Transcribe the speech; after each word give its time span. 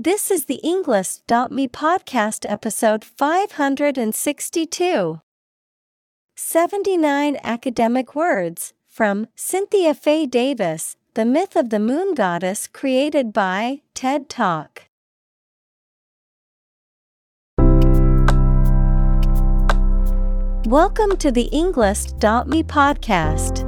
This 0.00 0.30
is 0.30 0.44
the 0.44 0.60
Englist.me 0.62 1.66
podcast 1.66 2.48
episode 2.48 3.04
562. 3.04 5.20
79 6.36 7.36
academic 7.42 8.14
words 8.14 8.74
from 8.86 9.26
Cynthia 9.34 9.94
Fay 9.94 10.26
Davis, 10.26 10.94
The 11.14 11.24
Myth 11.24 11.56
of 11.56 11.70
the 11.70 11.80
Moon 11.80 12.14
Goddess 12.14 12.68
created 12.68 13.32
by 13.32 13.80
TED 13.94 14.28
Talk. 14.28 14.84
Welcome 20.68 21.16
to 21.16 21.32
the 21.32 21.48
Englist.me 21.52 22.62
podcast. 22.62 23.67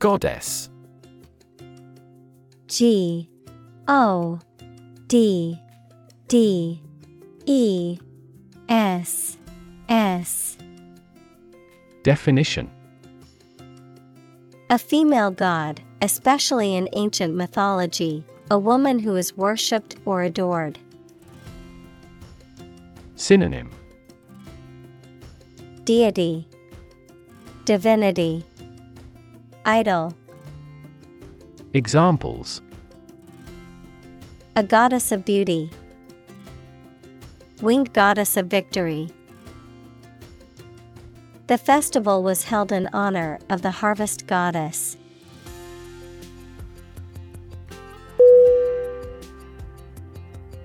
Goddess. 0.00 0.70
G 2.68 3.28
O 3.86 4.40
D 5.08 5.60
D 6.26 6.80
E 7.44 7.98
S 8.70 9.36
S. 9.90 10.56
Definition. 12.02 12.70
A 14.70 14.78
female 14.78 15.30
god, 15.30 15.82
especially 16.00 16.74
in 16.74 16.88
ancient 16.94 17.34
mythology, 17.34 18.24
a 18.50 18.58
woman 18.58 19.00
who 19.00 19.16
is 19.16 19.36
worshipped 19.36 19.96
or 20.06 20.22
adored. 20.22 20.78
Synonym. 23.16 23.68
Deity, 25.84 26.46
Divinity, 27.66 28.46
Idol, 29.70 30.12
Examples. 31.74 32.60
A 34.56 34.64
goddess 34.64 35.12
of 35.12 35.24
beauty, 35.24 35.70
winged 37.62 37.92
goddess 37.92 38.36
of 38.36 38.48
victory. 38.48 39.12
The 41.46 41.56
festival 41.56 42.24
was 42.24 42.42
held 42.42 42.72
in 42.72 42.88
honor 42.92 43.38
of 43.48 43.62
the 43.62 43.70
harvest 43.70 44.26
goddess. 44.26 44.96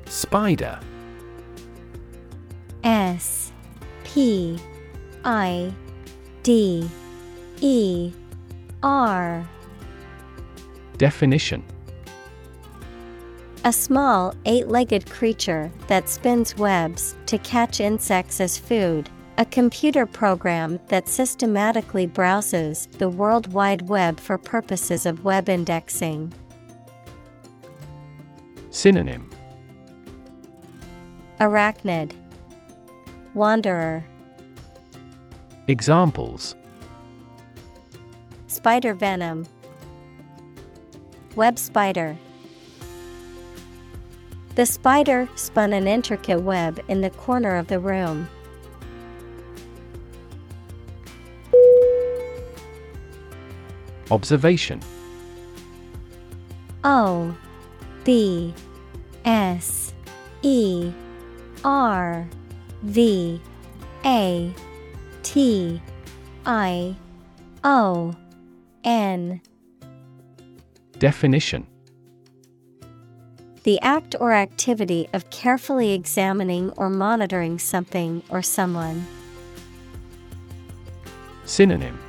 Spider. 0.08 0.80
S 2.84 3.52
P 4.04 4.58
I 5.24 5.72
D 6.42 6.90
E 7.62 8.12
R 8.84 9.48
Definition. 10.98 11.64
A 13.66 13.74
small, 13.74 14.34
eight 14.46 14.68
legged 14.68 15.10
creature 15.10 15.72
that 15.88 16.08
spins 16.08 16.56
webs 16.56 17.16
to 17.26 17.38
catch 17.40 17.80
insects 17.80 18.40
as 18.40 18.58
food. 18.58 19.10
A 19.38 19.46
computer 19.46 20.06
program 20.06 20.80
that 20.88 21.10
systematically 21.10 22.06
browses 22.06 22.86
the 23.00 23.10
World 23.10 23.52
Wide 23.52 23.90
Web 23.90 24.20
for 24.20 24.38
purposes 24.38 25.06
of 25.06 25.26
web 25.26 25.50
indexing. 25.50 26.32
Synonym. 28.70 29.30
Arachnid, 31.40 32.14
Wanderer, 33.34 34.06
Examples 35.68 36.56
Spider 38.66 38.96
venom, 38.96 39.46
Web 41.36 41.60
spider. 41.60 42.18
The 44.56 44.66
spider 44.66 45.30
spun 45.36 45.72
an 45.72 45.88
intricate 45.88 46.42
web 46.42 46.84
in 46.88 47.02
the 47.02 47.12
corner 47.12 47.58
of 47.58 47.68
the 47.68 47.78
room. 47.78 48.28
Observation 54.10 54.82
O 56.84 57.38
B 58.04 58.52
S 59.26 59.94
E 60.42 60.92
R 61.64 62.28
V 62.82 63.40
A 64.04 64.54
T 65.22 65.80
I 66.48 66.96
O 67.64 68.16
N 68.86 69.42
Definition 71.00 71.66
The 73.64 73.82
act 73.82 74.16
or 74.20 74.32
activity 74.32 75.10
of 75.12 75.30
carefully 75.32 75.94
examining 75.94 76.70
or 76.78 76.90
monitoring 76.90 77.58
something 77.58 78.22
or 78.30 78.44
someone. 78.44 79.08
Synonym 81.46 82.00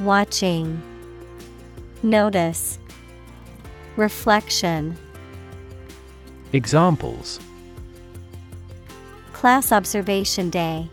Watching, 0.00 0.80
Notice, 2.02 2.78
Reflection. 3.96 4.96
Examples 6.52 7.40
Class 9.32 9.72
Observation 9.72 10.50
Day. 10.50 10.88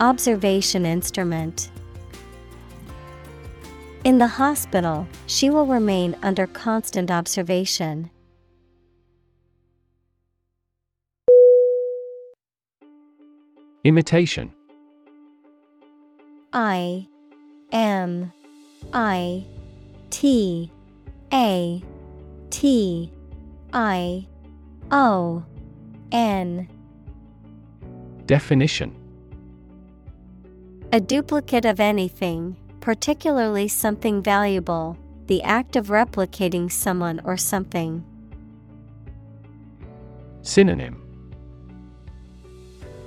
Observation 0.00 0.86
Instrument. 0.86 1.71
In 4.04 4.18
the 4.18 4.26
hospital, 4.26 5.06
she 5.26 5.48
will 5.48 5.66
remain 5.66 6.16
under 6.24 6.48
constant 6.48 7.08
observation. 7.08 8.10
Imitation. 13.84 14.52
I 16.52 17.06
M 17.70 18.32
I 18.92 19.44
T 20.10 20.72
A 21.32 21.82
T 22.50 23.12
I 23.72 24.26
O 24.90 25.44
N. 26.10 26.68
Definition. 28.26 28.96
A 30.92 31.00
duplicate 31.00 31.64
of 31.64 31.78
anything, 31.78 32.56
particularly 32.82 33.68
something 33.68 34.20
valuable, 34.20 34.98
the 35.28 35.40
act 35.44 35.76
of 35.76 35.86
replicating 35.86 36.70
someone 36.70 37.20
or 37.24 37.36
something. 37.36 38.04
Synonym 40.42 40.98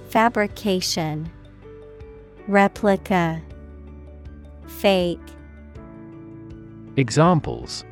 Fabrication, 0.09 1.29
Replica, 2.47 3.41
Fake. 4.65 5.19
Examples 6.95 7.83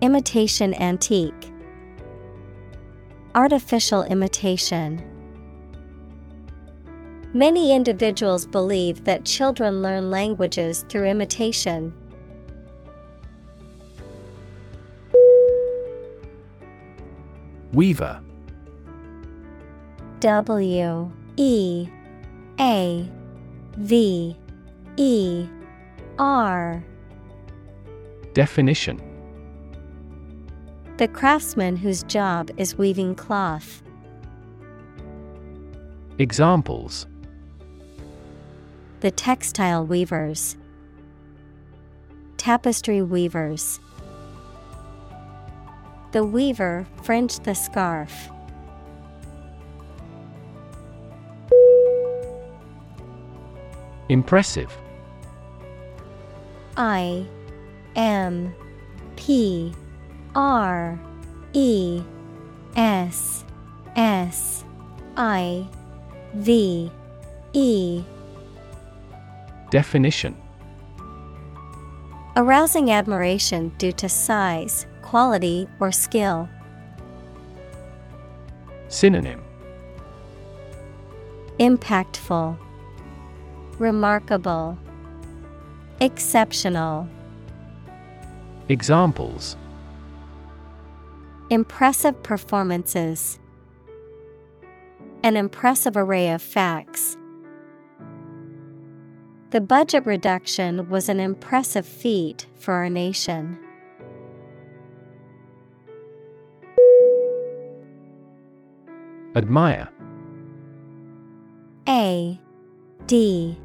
Imitation 0.00 0.74
antique, 0.74 1.50
Artificial 3.34 4.04
imitation. 4.04 5.17
Many 7.34 7.74
individuals 7.74 8.46
believe 8.46 9.04
that 9.04 9.26
children 9.26 9.82
learn 9.82 10.10
languages 10.10 10.86
through 10.88 11.04
imitation. 11.04 11.92
Weaver. 17.74 18.22
W 20.20 21.12
E 21.36 21.88
A 22.58 23.10
V 23.76 24.36
E 24.96 25.46
R. 26.18 26.82
Definition 28.32 29.02
The 30.96 31.08
craftsman 31.08 31.76
whose 31.76 32.04
job 32.04 32.50
is 32.56 32.78
weaving 32.78 33.16
cloth. 33.16 33.82
Examples 36.18 37.06
The 39.00 39.12
textile 39.12 39.86
weavers, 39.86 40.56
tapestry 42.36 43.00
weavers. 43.00 43.78
The 46.10 46.24
weaver 46.24 46.84
fringed 47.04 47.44
the 47.44 47.54
scarf. 47.54 48.28
Impressive. 54.08 54.76
I 56.76 57.24
M 57.94 58.52
P 59.14 59.72
R 60.34 60.98
E 61.52 62.02
S 62.74 63.44
S 63.94 64.64
I 65.16 65.68
V 66.34 66.90
E 67.52 68.04
Definition 69.70 70.34
Arousing 72.36 72.90
admiration 72.90 73.70
due 73.76 73.92
to 73.92 74.08
size, 74.08 74.86
quality, 75.02 75.68
or 75.78 75.92
skill. 75.92 76.48
Synonym 78.88 79.42
Impactful, 81.58 82.56
Remarkable, 83.78 84.78
Exceptional. 86.00 87.06
Examples 88.70 89.56
Impressive 91.50 92.22
performances. 92.22 93.38
An 95.22 95.36
impressive 95.36 95.94
array 95.94 96.30
of 96.30 96.40
facts. 96.40 97.17
The 99.50 99.62
budget 99.62 100.04
reduction 100.04 100.90
was 100.90 101.08
an 101.08 101.20
impressive 101.20 101.86
feat 101.86 102.46
for 102.54 102.74
our 102.74 102.90
nation. 102.90 103.58
Admire 109.34 109.88
A 111.88 112.38
D 113.06 113.58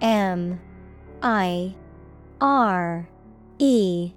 M 0.00 0.60
I 1.22 1.76
R 2.40 3.08
E 3.60 4.12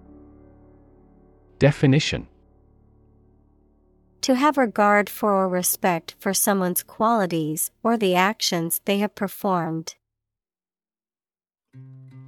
Definition 1.60 2.28
To 4.22 4.34
have 4.34 4.58
regard 4.58 5.08
for 5.08 5.34
or 5.34 5.48
respect 5.48 6.16
for 6.18 6.34
someone's 6.34 6.81
qualities 6.81 7.69
or 7.84 7.96
the 7.96 8.16
actions 8.16 8.81
they 8.86 8.98
have 8.98 9.13
performed. 9.13 9.96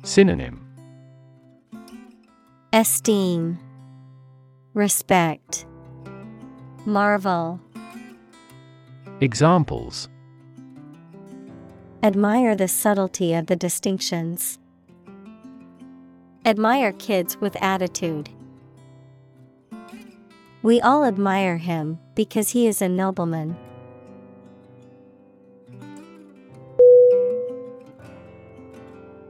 Synonym 0.07 0.65
Esteem, 2.71 3.59
Respect, 4.73 5.65
Marvel. 6.85 7.59
Examples 9.19 10.07
Admire 12.03 12.55
the 12.55 12.69
subtlety 12.69 13.33
of 13.33 13.47
the 13.47 13.57
distinctions. 13.57 14.59
Admire 16.45 16.93
kids 16.93 17.35
with 17.41 17.61
attitude. 17.61 18.29
We 20.63 20.79
all 20.79 21.03
admire 21.03 21.57
him 21.57 21.99
because 22.15 22.51
he 22.51 22.65
is 22.65 22.81
a 22.81 22.87
nobleman. 22.87 23.57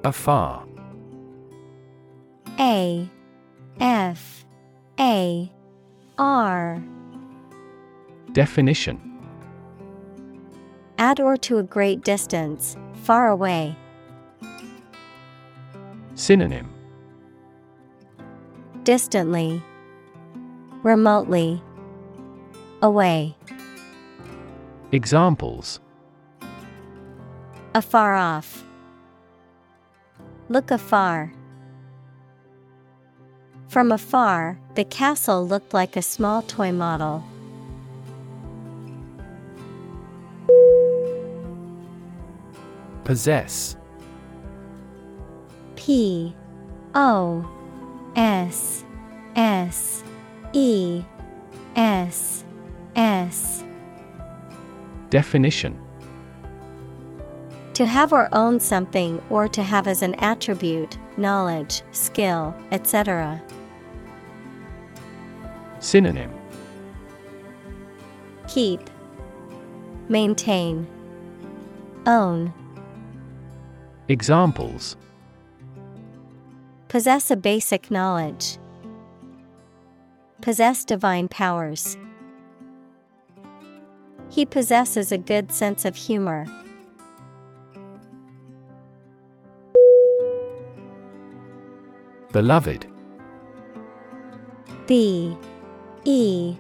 Afar. 0.08 0.66
A 2.62 3.10
F 3.82 4.46
A 4.98 5.52
R. 6.18 6.82
Definition. 8.32 9.02
At 10.98 11.20
or 11.20 11.36
to 11.36 11.58
a 11.58 11.64
great 11.64 12.06
distance, 12.06 12.78
far 12.94 13.28
away. 13.28 13.76
Synonym. 16.16 16.74
Distantly, 18.86 19.62
remotely, 20.84 21.62
away, 22.82 23.36
Examples. 24.94 25.82
Afar 27.76 28.16
off. 28.16 28.64
Look 30.50 30.72
afar. 30.72 31.34
From 33.68 33.92
afar, 33.92 34.58
the 34.76 34.86
castle 34.86 35.46
looked 35.46 35.74
like 35.74 35.98
a 35.98 36.02
small 36.02 36.42
toy 36.42 36.72
model. 36.72 37.24
Possess 43.04 43.76
P 45.76 46.34
O 46.96 47.46
S 48.16 48.84
S 49.36 50.04
E 50.54 51.04
S 51.76 52.46
S 52.96 53.64
Definition 55.10 55.87
To 57.78 57.86
have 57.86 58.12
or 58.12 58.28
own 58.34 58.60
something 58.60 59.22
or 59.30 59.48
to 59.50 59.62
have 59.62 59.86
as 59.88 60.02
an 60.02 60.16
attribute, 60.16 60.98
knowledge, 61.16 61.84
skill, 61.92 62.56
etc. 62.72 63.40
Synonym 65.78 66.34
Keep, 68.48 68.90
Maintain, 70.10 70.88
Own. 72.08 72.52
Examples 74.08 74.98
Possess 76.88 77.30
a 77.30 77.36
basic 77.36 77.92
knowledge. 77.92 78.58
Possess 80.42 80.84
divine 80.84 81.28
powers. 81.28 81.96
He 84.32 84.48
possesses 84.48 85.12
a 85.12 85.20
good 85.20 85.52
sense 85.52 85.86
of 85.86 85.96
humor. 85.96 86.48
Beloved 92.38 92.86
B 94.86 95.36
E 96.06 96.56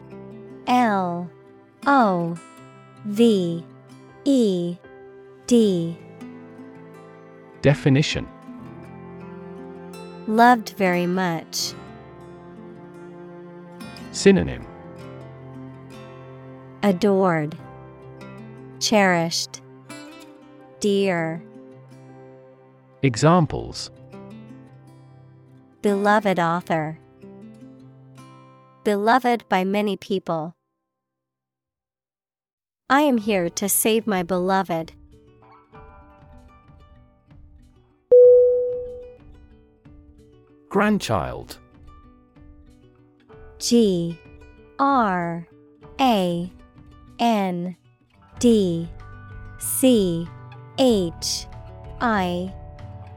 L 0.65 1.29
O 1.85 2.35
V 3.05 3.63
E 4.25 4.75
D 5.45 5.95
Definition 7.61 8.27
Loved 10.25 10.69
very 10.69 11.05
much. 11.05 11.75
Synonym 14.13 14.65
Adored. 16.81 17.55
Cherished. 18.79 19.61
Dear. 20.79 21.43
Examples 23.03 23.91
Beloved 25.83 26.39
author. 26.39 26.97
Beloved 28.83 29.47
by 29.47 29.63
many 29.63 29.95
people. 29.95 30.55
I 32.89 33.01
am 33.01 33.19
here 33.19 33.47
to 33.51 33.69
save 33.69 34.07
my 34.07 34.23
beloved. 34.23 34.93
Grandchild 40.69 41.59
G 43.59 44.17
R 44.79 45.47
A 46.01 46.51
N 47.19 47.77
D 48.39 48.89
C 49.59 50.27
H 50.79 51.45
I 52.01 52.51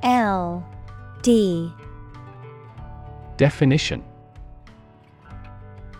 L 0.02 0.66
D 1.22 1.72
Definition 3.40 4.04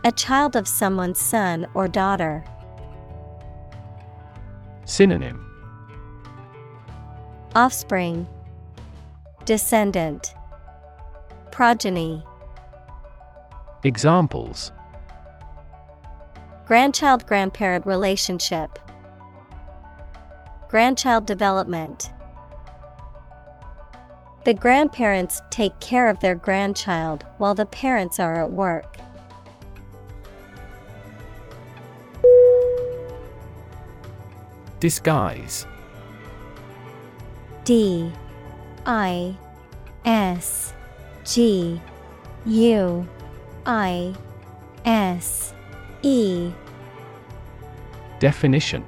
A 0.05 0.13
child 0.13 0.57
of 0.57 0.69
someone's 0.69 1.19
son 1.19 1.67
or 1.73 1.89
daughter. 1.89 2.45
Synonym 4.85 5.43
Offspring, 7.55 8.27
Descendant, 9.47 10.35
Progeny. 11.51 12.23
Examples 13.85 14.71
Grandchild 16.67 17.27
grandparent 17.27 17.87
relationship, 17.87 18.79
Grandchild 20.69 21.25
development. 21.25 22.11
The 24.45 24.55
grandparents 24.55 25.43
take 25.51 25.79
care 25.81 26.09
of 26.09 26.21
their 26.21 26.35
grandchild 26.35 27.27
while 27.37 27.55
the 27.55 27.67
parents 27.67 28.19
are 28.19 28.43
at 28.43 28.51
work. 28.51 28.97
Disguise. 34.81 35.67
D. 37.65 38.11
I. 38.87 39.37
S. 40.07 40.73
G. 41.25 41.79
U. 42.47 43.07
I. 43.67 44.15
S. 44.87 45.53
E. 46.03 46.51
Definition 48.21 48.83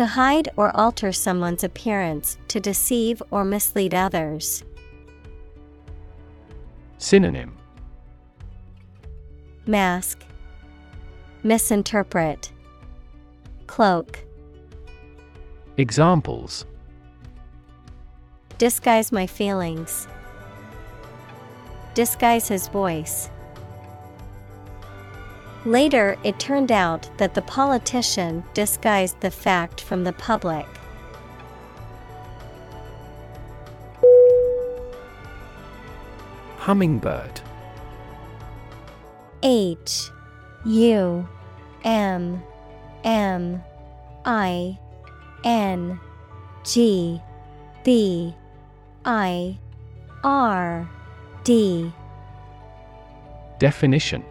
To 0.00 0.06
hide 0.06 0.48
or 0.56 0.74
alter 0.74 1.12
someone's 1.12 1.62
appearance 1.62 2.38
to 2.48 2.58
deceive 2.58 3.22
or 3.30 3.44
mislead 3.44 3.92
others. 3.92 4.64
Synonym 6.96 7.54
Mask 9.66 10.24
Misinterpret 11.42 12.50
Cloak 13.66 14.24
Examples 15.76 16.64
Disguise 18.56 19.12
my 19.12 19.26
feelings. 19.26 20.08
Disguise 21.92 22.48
his 22.48 22.68
voice. 22.68 23.28
Later, 25.66 26.16
it 26.24 26.38
turned 26.38 26.72
out 26.72 27.10
that 27.18 27.34
the 27.34 27.42
politician 27.42 28.42
disguised 28.54 29.20
the 29.20 29.30
fact 29.30 29.82
from 29.82 30.04
the 30.04 30.12
public. 30.14 30.66
Hummingbird. 36.56 37.40
H 39.42 40.10
U 40.64 41.28
M 41.84 42.42
M 43.04 43.62
I 44.24 44.78
N 45.44 46.00
G 46.64 47.20
B 47.84 48.34
I 49.04 49.58
R 50.22 50.88
D. 51.44 51.92
Definition 53.58 54.24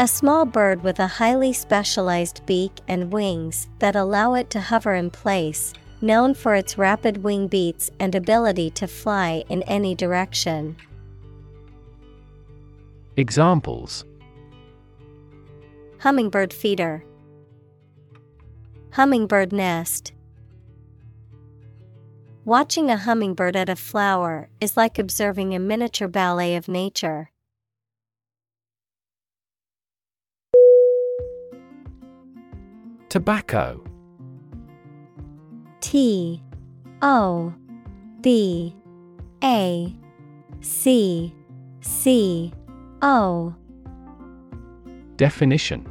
A 0.00 0.08
small 0.08 0.44
bird 0.44 0.82
with 0.82 0.98
a 0.98 1.06
highly 1.06 1.52
specialized 1.52 2.44
beak 2.46 2.72
and 2.88 3.12
wings 3.12 3.68
that 3.78 3.94
allow 3.94 4.34
it 4.34 4.50
to 4.50 4.60
hover 4.60 4.94
in 4.94 5.08
place, 5.08 5.72
known 6.00 6.34
for 6.34 6.56
its 6.56 6.76
rapid 6.76 7.22
wing 7.22 7.46
beats 7.46 7.92
and 8.00 8.12
ability 8.14 8.70
to 8.70 8.88
fly 8.88 9.44
in 9.48 9.62
any 9.62 9.94
direction. 9.94 10.76
Examples 13.16 14.04
Hummingbird 16.00 16.52
feeder, 16.52 17.04
Hummingbird 18.94 19.52
nest. 19.52 20.12
Watching 22.44 22.90
a 22.90 22.96
hummingbird 22.96 23.56
at 23.56 23.68
a 23.68 23.76
flower 23.76 24.48
is 24.60 24.76
like 24.76 24.98
observing 24.98 25.54
a 25.54 25.58
miniature 25.58 26.08
ballet 26.08 26.56
of 26.56 26.68
nature. 26.68 27.30
Tobacco. 33.14 33.80
T 35.80 36.42
O 37.00 37.54
B 38.20 38.74
A 39.44 39.96
C 40.60 41.32
C 41.80 42.52
O. 43.02 43.54
Definition. 45.14 45.86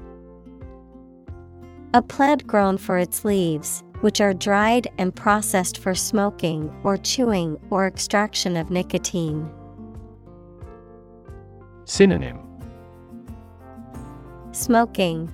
A 1.93 2.01
plant 2.01 2.45
grown 2.45 2.77
for 2.77 2.97
its 2.97 3.23
leaves, 3.23 3.85
which 4.01 4.19
are 4.19 4.33
dried 4.33 4.89
and 4.97 5.15
processed 5.15 5.77
for 5.77 5.95
smoking 5.95 6.75
or 6.83 6.97
chewing 6.97 7.57
or 7.69 7.87
extraction 7.87 8.57
of 8.57 8.69
nicotine. 8.69 9.49
Synonym. 11.85 12.37
Smoking, 14.51 15.31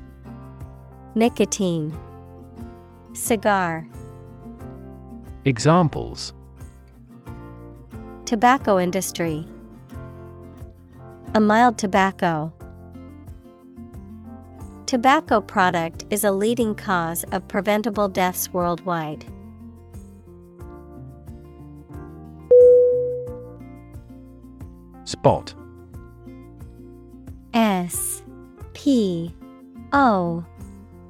Nicotine, 1.15 1.97
Cigar, 3.13 3.87
Examples. 5.45 6.33
Tobacco 8.25 8.77
industry, 8.77 9.47
A 11.33 11.39
mild 11.39 11.77
tobacco. 11.77 12.53
Tobacco 14.85 15.41
product 15.41 16.05
is 16.09 16.23
a 16.23 16.31
leading 16.31 16.75
cause 16.75 17.23
of 17.31 17.47
preventable 17.47 18.07
deaths 18.07 18.51
worldwide. 18.51 19.25
Spot. 25.05 25.53
S 27.53 28.23
P 28.73 29.33
O 29.91 30.45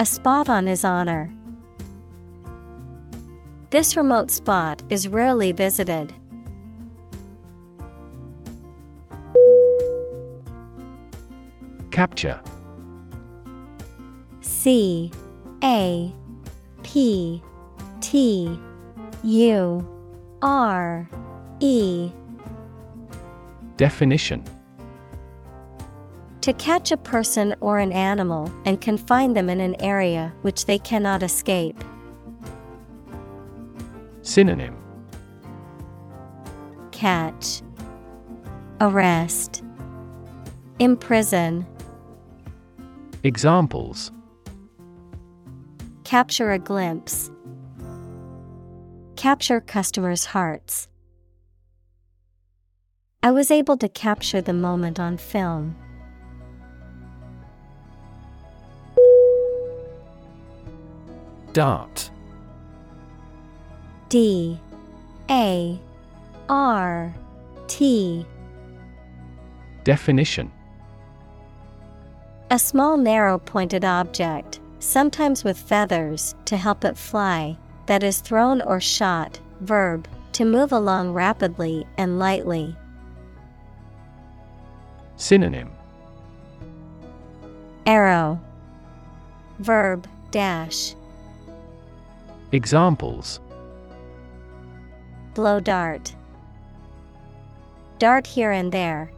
A 0.00 0.06
spot 0.06 0.48
on 0.48 0.68
his 0.68 0.84
honor. 0.84 1.28
This 3.70 3.96
remote 3.96 4.30
spot 4.30 4.80
is 4.90 5.08
rarely 5.08 5.50
visited. 5.50 6.14
Capture 11.90 12.40
C 14.40 15.10
A 15.64 16.12
P 16.84 17.42
T 18.00 18.60
U 19.24 19.88
R 20.40 21.10
E 21.58 22.12
Definition 23.76 24.44
To 26.48 26.54
catch 26.54 26.92
a 26.92 26.96
person 26.96 27.54
or 27.60 27.78
an 27.78 27.92
animal 27.92 28.50
and 28.64 28.80
confine 28.80 29.34
them 29.34 29.50
in 29.50 29.60
an 29.60 29.76
area 29.82 30.32
which 30.40 30.64
they 30.64 30.78
cannot 30.78 31.22
escape. 31.22 31.84
Synonym 34.22 34.74
Catch 36.90 37.60
Arrest 38.80 39.62
Imprison 40.78 41.66
Examples 43.24 44.10
Capture 46.04 46.52
a 46.52 46.58
glimpse. 46.58 47.30
Capture 49.16 49.60
customers' 49.60 50.24
hearts. 50.24 50.88
I 53.22 53.32
was 53.32 53.50
able 53.50 53.76
to 53.76 53.88
capture 53.90 54.40
the 54.40 54.54
moment 54.54 54.98
on 54.98 55.18
film. 55.18 55.76
Dart 61.58 62.08
D 64.08 64.60
A 65.28 65.76
R 66.48 67.12
T. 67.66 68.24
Definition. 69.82 70.52
A 72.52 72.60
small 72.60 72.96
narrow 72.96 73.40
pointed 73.40 73.84
object, 73.84 74.60
sometimes 74.78 75.42
with 75.42 75.58
feathers 75.58 76.36
to 76.44 76.56
help 76.56 76.84
it 76.84 76.96
fly, 76.96 77.58
that 77.86 78.04
is 78.04 78.20
thrown 78.20 78.62
or 78.62 78.80
shot, 78.80 79.40
verb, 79.58 80.06
to 80.34 80.44
move 80.44 80.70
along 80.70 81.12
rapidly 81.12 81.84
and 81.96 82.20
lightly. 82.20 82.76
Synonym. 85.16 85.72
Arrow. 87.84 88.40
Verb 89.58 90.06
dash 90.30 90.94
Examples 92.52 93.40
Blow 95.34 95.60
dart 95.60 96.14
Dart 97.98 98.26
here 98.28 98.52
and 98.52 98.70
there. 98.70 99.10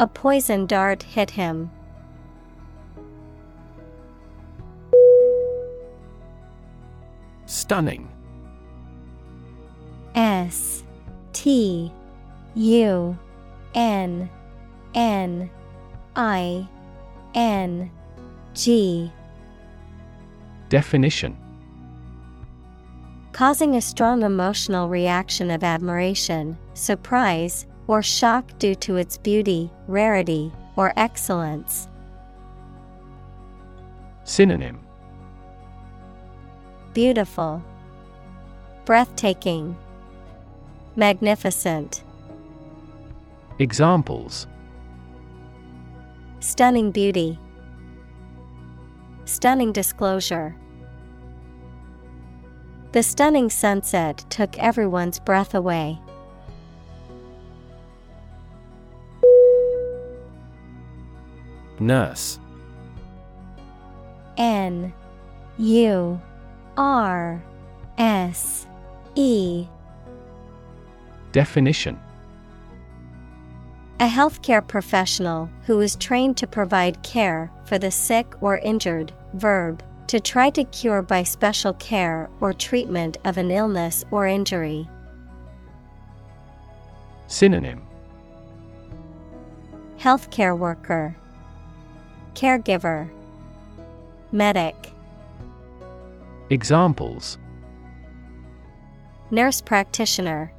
A 0.00 0.06
poison 0.06 0.66
dart 0.66 1.02
hit 1.02 1.30
him. 1.30 1.70
Stunning 7.46 8.08
S 10.14 10.82
T 11.32 11.92
U 12.54 13.18
N 13.74 14.28
N 14.94 15.50
I 16.16 16.68
N 17.34 17.90
G 18.54 19.12
Definition. 20.70 21.36
Causing 23.32 23.74
a 23.74 23.80
strong 23.80 24.22
emotional 24.22 24.88
reaction 24.88 25.50
of 25.50 25.64
admiration, 25.64 26.56
surprise, 26.74 27.66
or 27.88 28.04
shock 28.04 28.56
due 28.60 28.76
to 28.76 28.94
its 28.96 29.18
beauty, 29.18 29.68
rarity, 29.88 30.52
or 30.76 30.92
excellence. 30.96 31.88
Synonym. 34.22 34.78
Beautiful, 36.94 37.64
Breathtaking, 38.84 39.76
Magnificent. 40.94 42.04
Examples. 43.58 44.46
Stunning 46.38 46.92
beauty, 46.92 47.40
Stunning 49.30 49.70
disclosure. 49.70 50.56
The 52.90 53.00
stunning 53.04 53.48
sunset 53.48 54.24
took 54.28 54.58
everyone's 54.58 55.20
breath 55.20 55.54
away. 55.54 56.00
Nurse 61.78 62.40
N 64.36 64.92
U 65.58 66.20
R 66.76 67.40
S 67.98 68.66
E 69.14 69.68
Definition 71.30 72.00
A 74.00 74.08
healthcare 74.08 74.66
professional 74.66 75.50
who 75.66 75.78
is 75.80 75.94
trained 75.94 76.38
to 76.38 76.46
provide 76.46 77.02
care 77.02 77.52
for 77.66 77.76
the 77.76 77.90
sick 77.90 78.32
or 78.40 78.56
injured, 78.56 79.12
verb, 79.34 79.82
to 80.06 80.18
try 80.18 80.48
to 80.48 80.64
cure 80.64 81.02
by 81.02 81.22
special 81.22 81.74
care 81.74 82.30
or 82.40 82.54
treatment 82.54 83.18
of 83.26 83.36
an 83.36 83.50
illness 83.50 84.02
or 84.10 84.26
injury. 84.26 84.88
Synonym. 87.26 87.82
Healthcare 89.98 90.56
worker, 90.56 91.14
Caregiver, 92.32 93.06
Medic, 94.32 94.94
Examples. 96.48 97.36
Nurse 99.30 99.60
practitioner, 99.60 100.50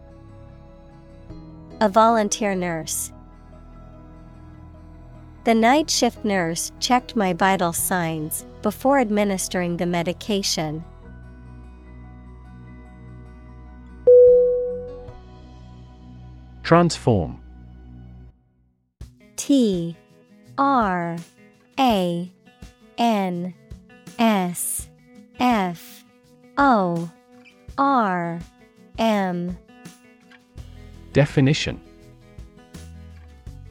A 1.80 1.89
volunteer 1.89 2.54
nurse. 2.54 3.12
The 5.43 5.56
night 5.56 5.89
shift 5.89 6.23
nurse 6.23 6.71
checked 6.80 7.15
my 7.15 7.34
vital 7.34 7.73
signs 7.73 8.45
before 8.62 8.99
administering 8.99 9.77
the 9.77 9.88
medication. 9.88 10.84
Transform. 16.62 17.41
T 19.36 19.97
R 20.60 21.17
A 21.80 22.32
N 22.99 23.54
S 24.19 24.89
F 25.39 26.06
O 26.60 27.10
R 27.80 28.39
M. 28.99 29.58
Definition 31.13 31.82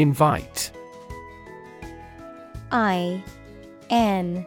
Invite. 0.00 0.70
I 2.72 3.22
N 3.90 4.46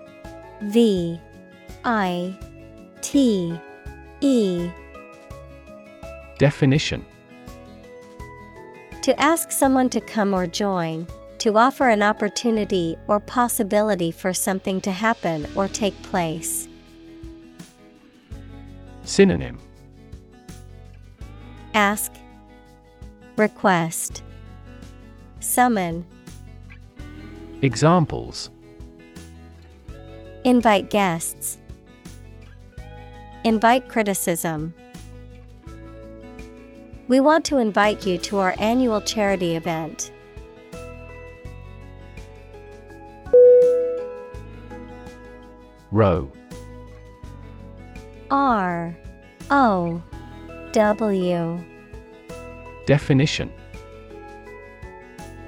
V 0.64 1.20
I 1.86 2.36
T 3.02 3.56
E. 4.22 4.70
Definition. 6.40 7.06
To 9.04 9.22
ask 9.22 9.52
someone 9.52 9.92
to 9.92 10.02
come 10.02 10.34
or 10.34 10.48
join, 10.48 11.06
to 11.38 11.56
offer 11.56 11.88
an 11.88 12.02
opportunity 12.02 12.98
or 13.08 13.20
possibility 13.20 14.10
for 14.10 14.34
something 14.34 14.82
to 14.82 14.92
happen 14.92 15.46
or 15.56 15.68
take 15.68 16.02
place. 16.02 16.68
Synonym. 19.04 19.60
Ask, 21.76 22.12
Request, 23.36 24.24
Summon, 25.44 26.06
Examples. 27.62 28.50
Invite 30.46 30.90
guests, 30.90 31.58
Invite 33.44 33.90
criticism. 33.90 34.74
We 37.10 37.20
want 37.20 37.44
to 37.46 37.58
invite 37.58 38.08
you 38.08 38.18
to 38.20 38.38
our 38.38 38.56
annual 38.58 39.02
charity 39.02 39.58
event. 39.58 40.14
Row. 45.92 46.32
R 48.32 48.98
O 49.52 50.02
W. 50.72 51.64
Definition 52.86 53.52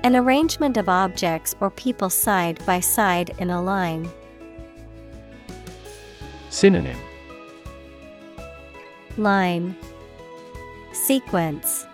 An 0.05 0.15
arrangement 0.15 0.77
of 0.77 0.87
objects 0.87 1.55
or 1.59 1.71
people 1.71 2.11
side 2.11 2.63
by 2.63 2.79
side 2.79 3.31
in 3.39 3.49
a 3.49 3.59
line. 3.59 4.07
Synonym 6.51 6.99
Line 9.17 9.75
Sequence 10.93 11.87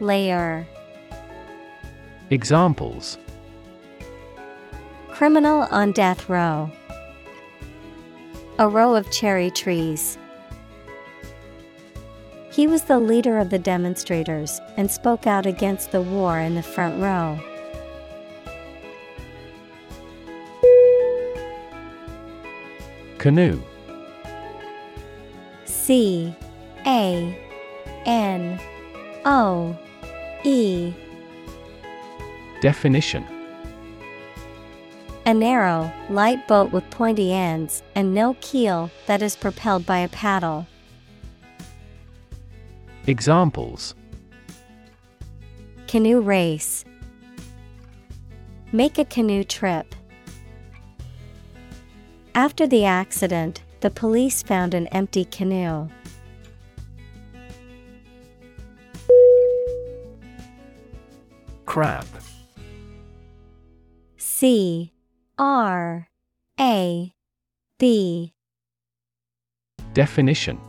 Layer 0.00 0.66
Examples 2.28 3.16
Criminal 5.08 5.62
on 5.70 5.92
death 5.92 6.28
row. 6.28 6.70
A 8.58 8.68
row 8.68 8.94
of 8.94 9.10
cherry 9.10 9.50
trees. 9.50 10.18
He 12.60 12.66
was 12.66 12.82
the 12.82 13.00
leader 13.00 13.38
of 13.38 13.48
the 13.48 13.58
demonstrators 13.58 14.60
and 14.76 14.90
spoke 14.90 15.26
out 15.26 15.46
against 15.46 15.92
the 15.92 16.02
war 16.02 16.38
in 16.38 16.56
the 16.56 16.62
front 16.62 17.00
row. 17.00 17.40
Canoe 23.16 23.62
C 25.64 26.34
A 26.84 27.34
N 28.04 28.60
O 29.24 29.74
E 30.44 30.92
Definition 32.60 33.24
A 35.24 35.32
narrow, 35.32 35.90
light 36.10 36.46
boat 36.46 36.72
with 36.72 36.90
pointy 36.90 37.32
ends 37.32 37.82
and 37.94 38.14
no 38.14 38.36
keel 38.42 38.90
that 39.06 39.22
is 39.22 39.34
propelled 39.34 39.86
by 39.86 40.00
a 40.00 40.08
paddle. 40.10 40.66
Examples. 43.10 43.96
Canoe 45.88 46.20
race. 46.20 46.84
Make 48.70 48.98
a 48.98 49.04
canoe 49.04 49.42
trip. 49.42 49.96
After 52.36 52.68
the 52.68 52.84
accident, 52.84 53.62
the 53.80 53.90
police 53.90 54.44
found 54.44 54.74
an 54.74 54.86
empty 54.92 55.24
canoe. 55.24 55.88
Crab. 61.66 62.06
C. 64.18 64.92
R. 65.36 66.06
A. 66.60 67.12
B. 67.76 68.34
Definition 69.94 70.60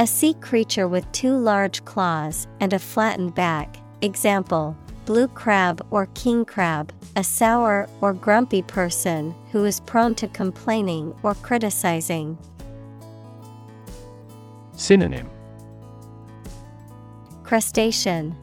A 0.00 0.06
sea 0.06 0.34
creature 0.34 0.86
with 0.86 1.10
two 1.10 1.36
large 1.36 1.84
claws 1.84 2.46
and 2.60 2.72
a 2.72 2.78
flattened 2.78 3.34
back. 3.34 3.78
Example 4.00 4.76
Blue 5.06 5.26
crab 5.26 5.84
or 5.90 6.06
king 6.14 6.44
crab, 6.44 6.92
a 7.16 7.24
sour 7.24 7.88
or 8.00 8.12
grumpy 8.12 8.62
person 8.62 9.34
who 9.50 9.64
is 9.64 9.80
prone 9.80 10.14
to 10.14 10.28
complaining 10.28 11.18
or 11.24 11.34
criticizing. 11.34 12.38
Synonym. 14.74 15.28
Crustacean. 17.42 18.36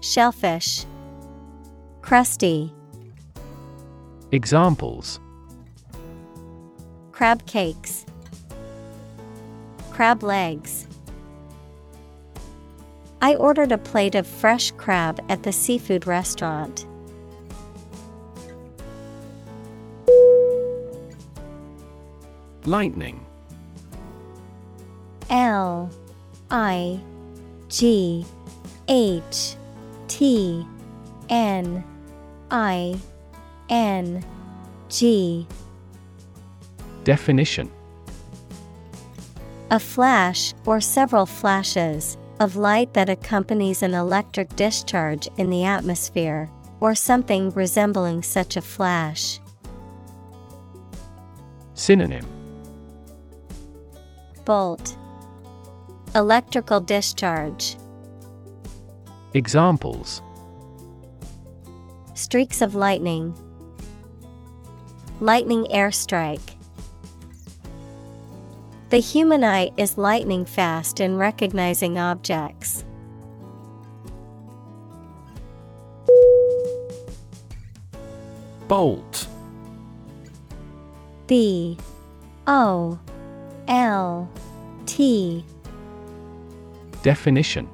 Shellfish. 0.00 0.84
Crusty. 2.02 2.72
Examples. 4.30 5.18
Crab 7.10 7.44
cakes 7.46 8.06
Crab 9.96 10.22
legs. 10.22 10.86
I 13.22 13.34
ordered 13.36 13.72
a 13.72 13.78
plate 13.78 14.14
of 14.14 14.26
fresh 14.26 14.70
crab 14.72 15.24
at 15.30 15.42
the 15.42 15.52
seafood 15.52 16.06
restaurant. 16.06 16.84
Lightning. 22.66 23.24
L 25.30 25.90
I 26.50 27.00
G 27.70 28.26
H 28.88 29.56
T 30.08 30.66
N 31.30 31.82
I 32.50 33.00
N 33.70 34.22
G. 34.90 35.46
Definition 37.04 37.72
A 39.72 39.80
flash 39.80 40.54
or 40.64 40.80
several 40.80 41.26
flashes 41.26 42.16
of 42.38 42.54
light 42.54 42.94
that 42.94 43.08
accompanies 43.08 43.82
an 43.82 43.94
electric 43.94 44.54
discharge 44.54 45.28
in 45.38 45.50
the 45.50 45.64
atmosphere, 45.64 46.48
or 46.78 46.94
something 46.94 47.50
resembling 47.50 48.22
such 48.22 48.56
a 48.56 48.60
flash. 48.60 49.40
Synonym. 51.74 52.24
Bolt. 54.44 54.96
Electrical 56.14 56.80
discharge. 56.80 57.76
Examples. 59.34 60.22
Streaks 62.14 62.62
of 62.62 62.76
lightning. 62.76 63.34
Lightning 65.20 65.64
airstrike 65.72 66.55
The 68.88 68.98
human 68.98 69.42
eye 69.42 69.72
is 69.76 69.98
lightning 69.98 70.44
fast 70.44 71.00
in 71.00 71.16
recognizing 71.16 71.98
objects. 71.98 72.84
Bolt. 78.68 79.26
B 81.26 81.76
O 82.46 82.96
L 83.66 84.30
T. 84.86 85.44
Definition. 87.02 87.68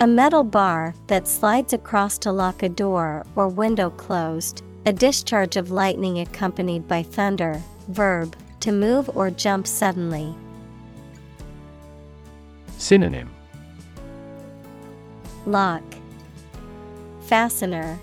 A 0.00 0.06
metal 0.06 0.44
bar 0.44 0.94
that 1.08 1.26
slides 1.26 1.72
across 1.72 2.18
to 2.18 2.30
lock 2.30 2.62
a 2.62 2.68
door 2.68 3.26
or 3.34 3.48
window 3.48 3.90
closed, 3.90 4.62
a 4.86 4.92
discharge 4.92 5.56
of 5.56 5.72
lightning 5.72 6.20
accompanied 6.20 6.86
by 6.86 7.02
thunder, 7.02 7.60
verb, 7.88 8.36
to 8.60 8.72
move 8.72 9.10
or 9.16 9.30
jump 9.30 9.66
suddenly. 9.66 10.34
Synonym 12.78 13.30
Lock 15.46 15.82
Fastener 17.22 17.98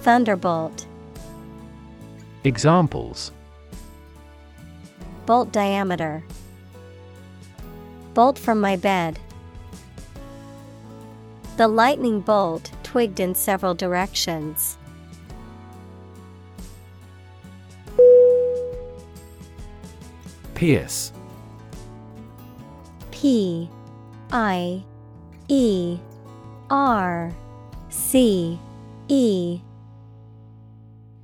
Thunderbolt 0.00 0.86
Examples 2.44 3.32
Bolt 5.26 5.52
diameter 5.52 6.24
Bolt 8.14 8.38
from 8.38 8.60
my 8.60 8.76
bed. 8.76 9.18
The 11.56 11.68
lightning 11.68 12.20
bolt 12.20 12.70
twigged 12.82 13.18
in 13.18 13.34
several 13.34 13.74
directions. 13.74 14.78
Pierce. 20.54 21.12
P 23.10 23.68
I 24.30 24.84
E 25.48 25.98
R 26.70 27.32
C 27.88 28.58
E. 29.08 29.60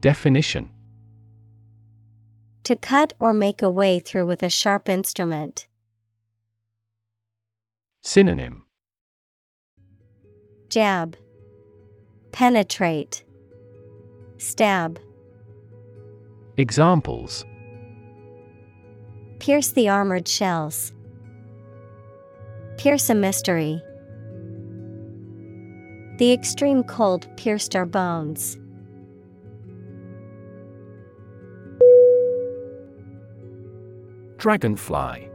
Definition. 0.01 0.71
To 2.65 2.77
cut 2.77 3.13
or 3.19 3.33
make 3.33 3.63
a 3.63 3.71
way 3.71 3.99
through 3.99 4.27
with 4.27 4.43
a 4.43 4.51
sharp 4.51 4.89
instrument. 4.89 5.67
Synonym. 8.03 8.65
Jab. 10.69 11.17
Penetrate. 12.33 13.25
Stab. 14.39 15.01
Examples 16.57 17.45
Pierce 19.41 19.73
the 19.73 19.89
armored 19.89 20.29
shells. 20.29 20.93
Pierce 22.77 23.09
a 23.09 23.15
mystery. 23.15 23.81
The 26.19 26.31
extreme 26.31 26.85
cold 26.85 27.27
pierced 27.39 27.75
our 27.75 27.87
bones. 27.87 28.59
Dragonfly. 34.37 35.31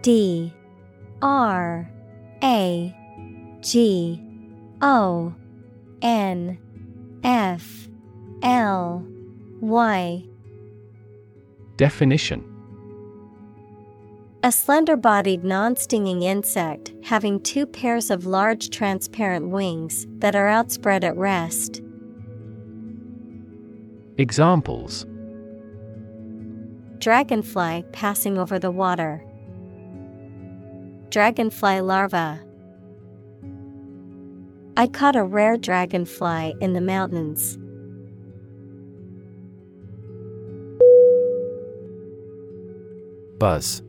D. 0.00 0.54
R. 1.20 1.90
A. 2.42 2.96
G. 3.60 4.22
O. 4.80 5.34
N. 6.00 6.58
F. 7.22 7.88
L. 8.42 9.06
Y 9.60 10.24
Definition 11.76 12.42
A 14.42 14.50
slender 14.50 14.96
bodied 14.96 15.44
non 15.44 15.76
stinging 15.76 16.22
insect 16.22 16.94
having 17.04 17.38
two 17.40 17.66
pairs 17.66 18.10
of 18.10 18.24
large 18.24 18.70
transparent 18.70 19.48
wings 19.50 20.06
that 20.18 20.34
are 20.34 20.48
outspread 20.48 21.04
at 21.04 21.16
rest. 21.18 21.82
Examples 24.16 25.04
Dragonfly 26.98 27.84
passing 27.92 28.38
over 28.38 28.58
the 28.58 28.70
water. 28.70 29.22
Dragonfly 31.10 31.82
larva. 31.82 32.40
I 34.78 34.86
caught 34.86 35.14
a 35.14 35.24
rare 35.24 35.58
dragonfly 35.58 36.54
in 36.62 36.72
the 36.72 36.80
mountains. 36.80 37.58
Buzz. 43.38 43.82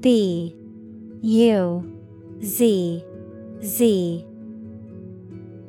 B 0.00 0.56
U 1.22 2.38
Z 2.42 3.04
Z. 3.62 4.26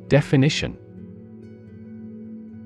Definition. 0.08 0.78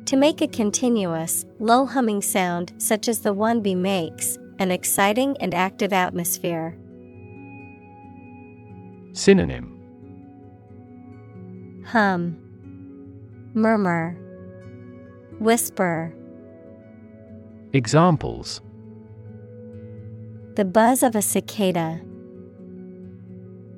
To 0.06 0.16
make 0.16 0.40
a 0.40 0.46
continuous, 0.46 1.44
low 1.58 1.84
humming 1.84 2.22
sound 2.22 2.72
such 2.78 3.08
as 3.08 3.20
the 3.20 3.32
one 3.32 3.60
bee 3.60 3.74
makes, 3.74 4.38
an 4.60 4.70
exciting 4.70 5.36
and 5.40 5.52
active 5.52 5.92
atmosphere. 5.92 6.78
Synonym. 9.12 9.72
Hum, 11.86 12.36
Murmur, 13.54 14.16
Whisper. 15.40 16.14
Examples 17.72 18.60
The 20.56 20.64
buzz 20.64 21.02
of 21.02 21.14
a 21.14 21.20
cicada. 21.20 22.00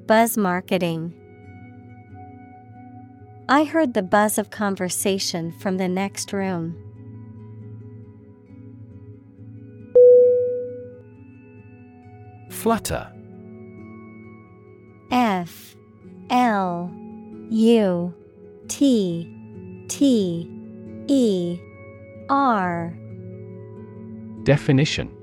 Buzz 0.07 0.37
marketing. 0.37 1.13
I 3.49 3.65
heard 3.65 3.95
the 3.95 4.03
buzz 4.05 4.39
of 4.39 4.51
conversation 4.51 5.51
from 5.59 5.79
the 5.79 5.89
next 5.89 6.33
room. 6.33 6.77
Flutter 12.49 13.13
F 15.11 15.75
L 16.31 16.93
U 17.51 18.15
T 18.69 19.85
T 19.89 20.49
E 21.09 21.59
R 22.31 22.97
Definition 24.45 25.18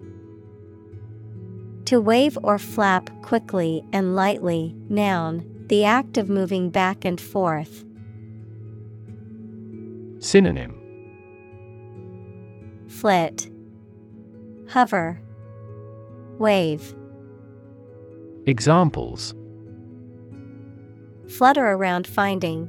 To 1.86 2.02
wave 2.02 2.36
or 2.42 2.58
flap 2.58 3.12
quickly 3.22 3.84
and 3.94 4.16
lightly, 4.16 4.76
noun, 4.90 5.46
the 5.68 5.86
act 5.86 6.18
of 6.18 6.30
moving 6.30 6.72
back 6.72 7.06
and 7.06 7.22
forth. 7.22 7.86
Synonym 10.20 10.82
Flit, 12.88 13.52
Hover, 14.70 15.22
Wave. 16.40 16.96
Examples 18.48 19.36
Flutter 21.28 21.68
around 21.68 22.08
finding. 22.08 22.68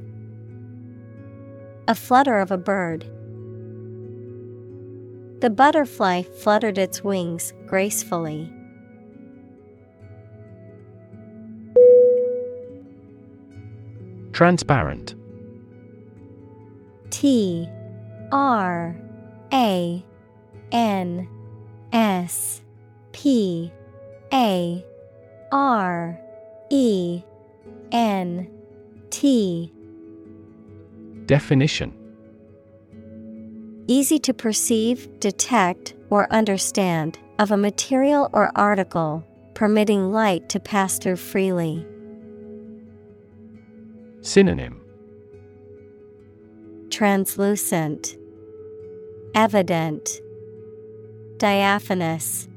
A 1.87 1.95
flutter 1.95 2.37
of 2.37 2.51
a 2.51 2.57
bird. 2.57 3.03
The 5.41 5.49
butterfly 5.49 6.21
fluttered 6.23 6.77
its 6.77 7.03
wings 7.03 7.53
gracefully. 7.65 8.51
Transparent. 14.37 15.15
T 17.09 17.67
R 18.31 18.95
A 19.51 20.05
N 20.71 21.27
S 21.91 22.61
P 23.13 23.71
A 24.31 24.85
R 25.51 26.19
E 26.69 27.23
N 27.91 28.47
T. 29.09 29.73
Definition. 31.25 31.91
Easy 33.87 34.19
to 34.19 34.35
perceive, 34.35 35.19
detect, 35.19 35.95
or 36.11 36.31
understand, 36.31 37.17
of 37.39 37.49
a 37.49 37.57
material 37.57 38.29
or 38.33 38.51
article, 38.55 39.25
permitting 39.55 40.11
light 40.11 40.47
to 40.49 40.59
pass 40.59 40.99
through 40.99 41.15
freely. 41.15 41.83
Synonym 44.27 44.81
Translucent, 46.89 48.17
Evident, 49.33 50.19
Diaphanous. 51.37 52.49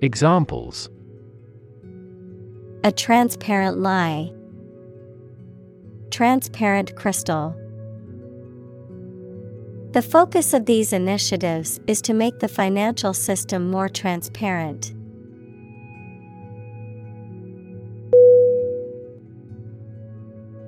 Examples 0.00 0.88
A 2.84 2.90
transparent 2.90 3.76
lie. 3.76 4.32
Transparent 6.10 6.96
crystal. 6.96 7.54
The 9.92 10.00
focus 10.00 10.54
of 10.54 10.64
these 10.64 10.94
initiatives 10.94 11.80
is 11.86 12.00
to 12.00 12.14
make 12.14 12.38
the 12.38 12.48
financial 12.48 13.12
system 13.12 13.70
more 13.70 13.90
transparent. 13.90 14.94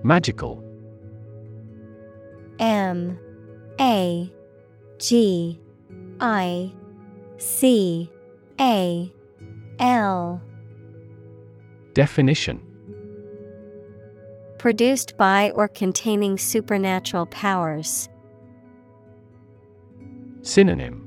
Magical. 0.06 0.62
M 2.60 3.18
A 3.80 4.32
G 5.00 5.60
I 6.20 6.72
C 7.38 8.08
A 8.60 9.12
L. 9.80 10.40
Definition. 11.92 12.62
Produced 14.58 15.16
by 15.16 15.50
or 15.50 15.66
containing 15.66 16.38
supernatural 16.38 17.26
powers. 17.26 18.08
Synonym. 20.42 21.02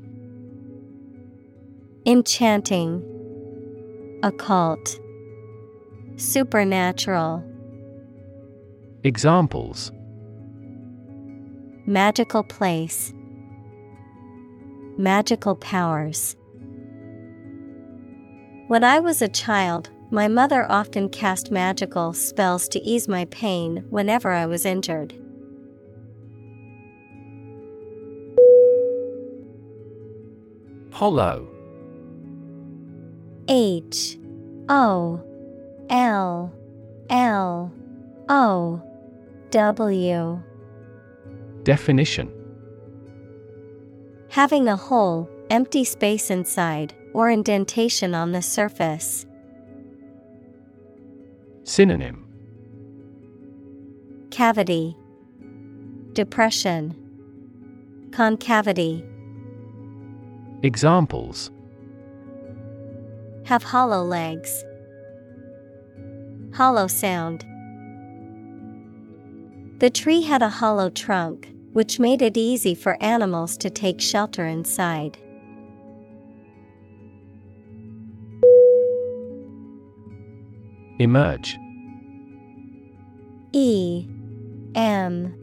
Enchanting, 2.06 3.02
Occult, 4.24 5.00
Supernatural. 6.18 7.49
Examples 9.06 9.94
Magical 11.86 12.44
place. 12.44 13.14
Magical 14.98 15.56
powers. 15.56 16.36
When 18.68 18.84
I 18.84 19.00
was 19.00 19.22
a 19.22 19.30
child, 19.30 19.90
my 20.12 20.28
mother 20.28 20.70
often 20.70 21.08
cast 21.08 21.50
magical 21.50 22.12
spells 22.12 22.68
to 22.68 22.82
ease 22.82 23.08
my 23.08 23.24
pain 23.26 23.86
whenever 23.90 24.32
I 24.34 24.46
was 24.46 24.66
injured. 24.66 25.14
Hollow 30.92 31.48
H 33.48 34.18
O 34.68 35.24
L 35.90 36.52
L 37.10 37.72
O 38.28 38.84
W 39.52 40.40
Definition 41.64 42.32
Having 44.30 44.68
a 44.68 44.76
hole, 44.76 45.28
empty 45.50 45.84
space 45.84 46.30
inside, 46.30 46.94
or 47.16 47.32
indentation 47.32 48.14
on 48.14 48.32
the 48.32 48.44
surface. 48.44 49.26
Synonym 51.64 52.28
Cavity, 54.30 54.96
Depression, 56.14 56.96
Concavity. 58.12 59.04
Examples 60.62 61.50
Have 63.46 63.64
hollow 63.64 64.04
legs. 64.04 64.64
Hollow 66.54 66.86
sound. 66.86 67.46
The 69.80 69.90
tree 69.90 70.24
had 70.24 70.42
a 70.42 70.50
hollow 70.50 70.90
trunk, 70.90 71.48
which 71.72 72.02
made 72.02 72.22
it 72.22 72.36
easy 72.36 72.76
for 72.76 73.02
animals 73.02 73.56
to 73.60 73.70
take 73.70 74.02
shelter 74.02 74.46
inside. 74.46 75.18
Emerge 81.00 81.58
E 83.54 84.06
M 84.76 85.34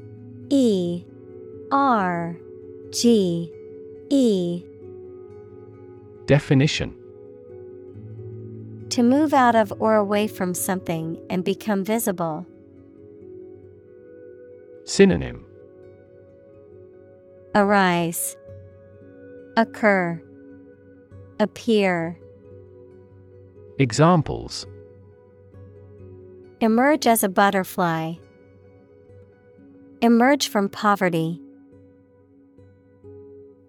E 0.51 1.03
R 1.73 2.37
G 2.93 3.51
E 4.11 4.63
Definition 6.27 6.95
To 8.91 9.03
move 9.03 9.33
out 9.33 9.55
of 9.55 9.73
or 9.79 9.95
away 9.95 10.29
from 10.29 10.53
something 10.53 11.19
and 11.31 11.43
become 11.43 11.83
visible. 11.83 12.47
Synonym 14.89 15.45
Arise, 17.57 18.37
Occur, 19.57 20.23
Appear. 21.41 22.17
Examples 23.81 24.65
Emerge 26.61 27.09
as 27.09 27.25
a 27.25 27.29
butterfly. 27.29 28.15
Emerge 30.03 30.47
from 30.47 30.69
poverty. 30.69 31.41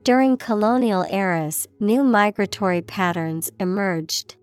During 0.03 0.37
colonial 0.37 1.03
eras, 1.11 1.67
new 1.79 2.03
migratory 2.03 2.83
patterns 2.83 3.51
emerged. 3.59 4.35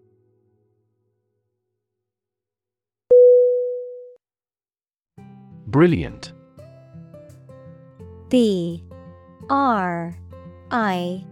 Brilliant 5.68 6.32
B 8.34 8.82
R 9.48 10.12
I 10.72 11.24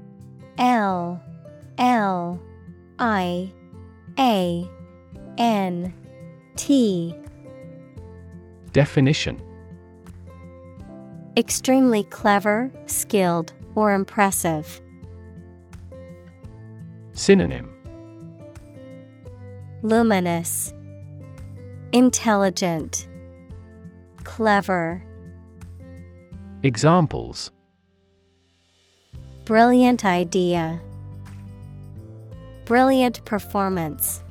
L 0.57 1.21
L 1.77 2.41
I 3.01 3.53
A 4.21 4.71
N 5.37 5.93
T. 6.55 7.13
Definition. 8.73 9.43
Extremely 11.37 12.05
clever, 12.05 12.71
skilled, 12.87 13.53
or 13.75 13.93
impressive. 13.93 14.81
Synonym. 17.15 17.69
Luminous, 19.83 20.73
Intelligent, 21.91 23.09
Clever. 24.23 25.03
Examples 26.65 27.51
Brilliant 29.45 30.05
idea. 30.05 30.81
Brilliant 32.65 33.25
performance. 33.25 34.23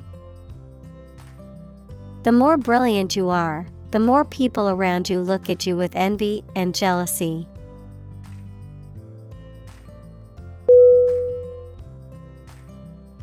The 2.22 2.32
more 2.32 2.56
brilliant 2.56 3.14
you 3.16 3.28
are, 3.28 3.66
the 3.90 3.98
more 3.98 4.24
people 4.24 4.70
around 4.70 5.10
you 5.10 5.20
look 5.20 5.50
at 5.50 5.66
you 5.66 5.76
with 5.76 5.94
envy 5.94 6.42
and 6.56 6.74
jealousy. 6.74 7.46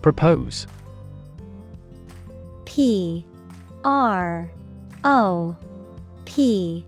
Propose 0.04 0.68
P 2.66 3.26
R 3.84 4.52
O 5.04 5.56
P 6.26 6.86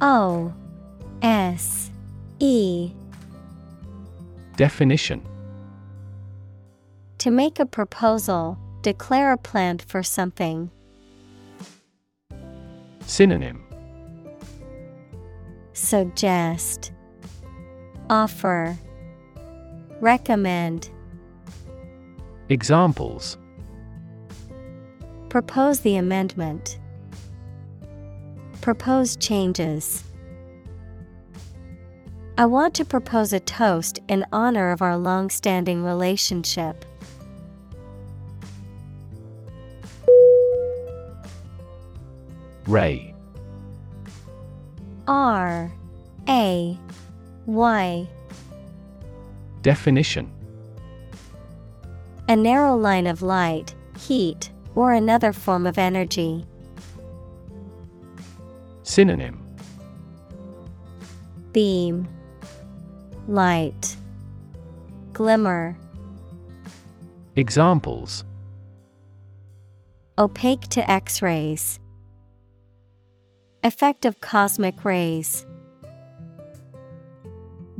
O 0.00 0.54
S 1.26 1.90
E. 2.38 2.92
Definition. 4.54 5.20
To 7.18 7.32
make 7.32 7.58
a 7.58 7.66
proposal, 7.66 8.56
declare 8.82 9.32
a 9.32 9.36
plan 9.36 9.78
for 9.78 10.04
something. 10.04 10.70
Synonym. 13.00 13.64
Suggest. 15.72 16.92
Offer. 18.08 18.78
Recommend. 20.00 20.90
Examples. 22.48 23.36
Propose 25.28 25.80
the 25.80 25.96
amendment. 25.96 26.78
Propose 28.60 29.16
changes. 29.16 30.04
I 32.38 32.44
want 32.44 32.74
to 32.74 32.84
propose 32.84 33.32
a 33.32 33.40
toast 33.40 33.98
in 34.08 34.26
honor 34.30 34.70
of 34.70 34.82
our 34.82 34.98
long 34.98 35.30
standing 35.30 35.82
relationship. 35.82 36.84
Ray. 42.66 43.14
R. 45.08 45.72
A. 46.28 46.78
Y. 47.46 48.08
Definition. 49.62 50.30
A 52.28 52.36
narrow 52.36 52.76
line 52.76 53.06
of 53.06 53.22
light, 53.22 53.74
heat, 53.98 54.50
or 54.74 54.92
another 54.92 55.32
form 55.32 55.66
of 55.66 55.78
energy. 55.78 56.44
Synonym. 58.82 59.42
Beam 61.52 62.06
Light 63.28 63.96
Glimmer 65.12 65.76
Examples 67.34 68.24
Opaque 70.16 70.68
to 70.68 70.88
X 70.88 71.20
rays. 71.22 71.80
Effect 73.64 74.04
of 74.04 74.20
cosmic 74.20 74.84
rays. 74.84 75.44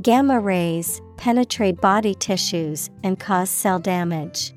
Gamma 0.01 0.41
rays 0.41 1.01
penetrate 1.15 1.79
body 1.79 2.13
tissues 2.13 2.89
and 3.01 3.17
cause 3.17 3.49
cell 3.49 3.79
damage. 3.79 4.53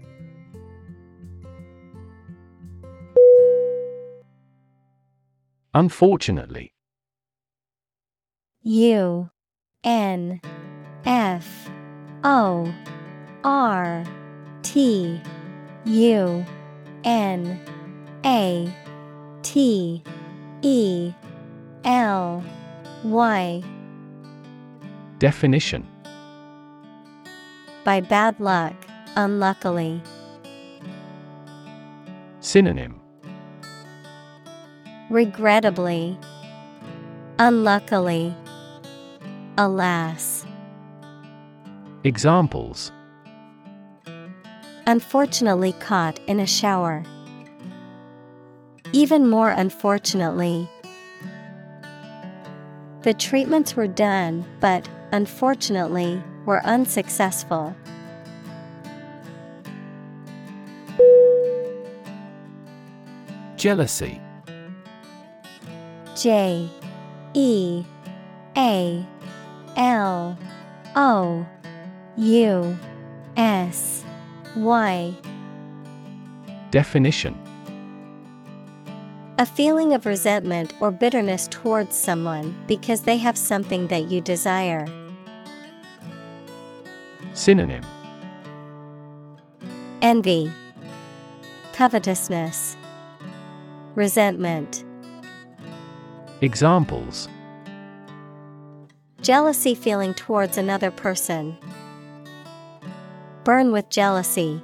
Unfortunately 5.72 6.74
U 8.62 9.30
N 9.84 10.40
F 11.04 11.70
O 12.24 12.72
R 13.44 14.04
T 14.62 15.20
U 15.84 16.44
N 17.04 17.60
A 18.24 18.74
T 19.42 20.02
E 20.62 21.12
L 21.84 22.44
Y 23.04 23.62
Definition 25.18 25.86
By 27.84 28.00
bad 28.00 28.38
luck, 28.40 28.74
unluckily. 29.16 30.02
Synonym 32.40 33.00
Regrettably. 35.10 36.16
Unluckily. 37.38 38.32
Alas. 39.58 40.39
Examples 42.02 42.92
Unfortunately 44.86 45.72
caught 45.74 46.18
in 46.26 46.40
a 46.40 46.46
shower. 46.46 47.04
Even 48.92 49.28
more 49.28 49.50
unfortunately. 49.50 50.66
The 53.02 53.12
treatments 53.12 53.76
were 53.76 53.86
done, 53.86 54.46
but, 54.60 54.88
unfortunately, 55.12 56.22
were 56.46 56.64
unsuccessful. 56.64 57.76
Jealousy 63.56 64.18
J 66.16 66.70
E 67.34 67.84
A 68.56 69.06
L 69.76 70.38
O 70.96 71.46
U 72.16 72.76
S 73.36 74.04
Y 74.56 75.14
Definition 76.70 77.36
A 79.38 79.46
feeling 79.46 79.94
of 79.94 80.06
resentment 80.06 80.74
or 80.80 80.90
bitterness 80.90 81.48
towards 81.48 81.94
someone 81.96 82.54
because 82.66 83.02
they 83.02 83.16
have 83.16 83.38
something 83.38 83.86
that 83.88 84.10
you 84.10 84.20
desire. 84.20 84.86
Synonym 87.32 87.84
Envy, 90.02 90.50
Covetousness, 91.74 92.76
Resentment. 93.94 94.84
Examples 96.40 97.28
Jealousy 99.20 99.74
feeling 99.74 100.14
towards 100.14 100.56
another 100.56 100.90
person. 100.90 101.56
Burn 103.44 103.72
with 103.72 103.88
jealousy. 103.88 104.62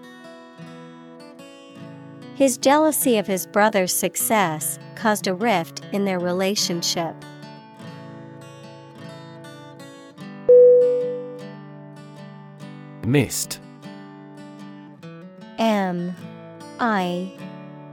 His 2.35 2.59
jealousy 2.59 3.17
of 3.17 3.27
his 3.27 3.47
brother's 3.47 3.93
success 3.93 4.79
caused 4.95 5.27
a 5.27 5.35
rift 5.35 5.81
in 5.93 6.05
their 6.05 6.19
relationship. 6.19 7.15
Mist 13.07 13.61
M 15.59 16.15
I 16.81 17.33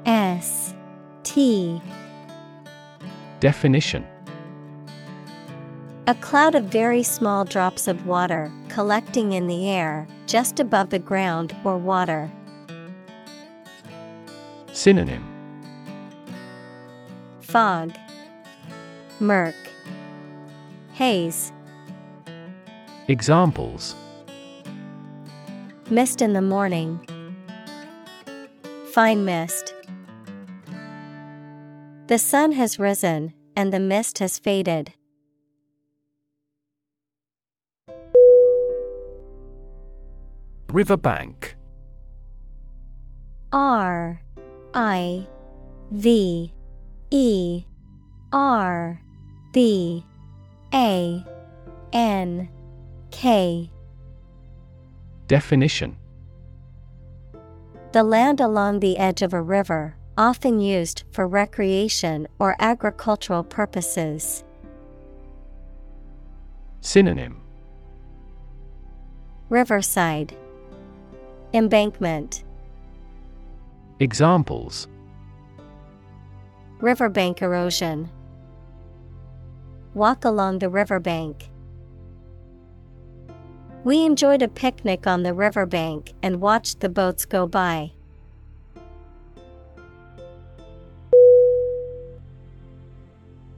S 0.06 0.74
T 1.24 1.82
Definition 3.40 4.06
A 6.08 6.16
cloud 6.16 6.56
of 6.56 6.66
very 6.66 7.04
small 7.04 7.46
drops 7.46 7.88
of 7.88 8.08
water 8.08 8.52
collecting 8.74 9.34
in 9.34 9.46
the 9.46 9.70
air 9.70 10.08
just 10.26 10.60
above 10.60 10.90
the 10.90 10.98
ground 10.98 11.56
or 11.64 11.78
water. 11.78 12.28
Synonym 14.72 15.24
Fog, 17.40 17.94
Murk, 19.20 19.54
Haze, 20.94 21.54
Examples 23.08 23.96
Mist 25.92 26.24
in 26.24 26.34
the 26.34 26.42
morning, 26.42 27.00
Fine 28.92 29.24
mist. 29.24 29.76
The 32.08 32.18
sun 32.18 32.54
has 32.54 32.80
risen 32.80 33.34
and 33.56 33.72
the 33.72 33.80
mist 33.80 34.18
has 34.18 34.40
faded. 34.40 34.94
Riverbank 40.74 41.56
R 43.52 44.20
I 44.74 45.28
V 45.92 46.52
E 47.12 47.64
R 48.34 49.00
B 49.54 50.04
A 50.74 51.24
N 51.94 52.50
K. 53.12 53.70
Definition. 55.28 55.96
The 57.92 58.02
land 58.02 58.42
along 58.42 58.80
the 58.80 58.98
edge 58.98 59.22
of 59.22 59.32
a 59.32 59.42
river, 59.44 59.96
often 60.18 60.60
used 60.60 61.04
for 61.12 61.28
recreation 61.28 62.28
or 62.40 62.56
agricultural 62.58 63.44
purposes. 63.44 64.44
Synonym. 66.82 67.40
Riverside 69.50 70.36
Embankment 71.56 72.44
Examples 74.00 74.88
Riverbank 76.80 77.44
erosion. 77.44 78.10
Walk 79.94 80.26
along 80.26 80.60
the 80.60 80.70
riverbank. 80.70 81.50
We 83.84 84.04
enjoyed 84.04 84.42
a 84.42 84.48
picnic 84.48 85.06
on 85.06 85.22
the 85.22 85.36
riverbank 85.36 86.14
and 86.24 86.42
watched 86.42 86.80
the 86.80 86.90
boats 86.90 87.24
go 87.24 87.46
by. 87.46 87.92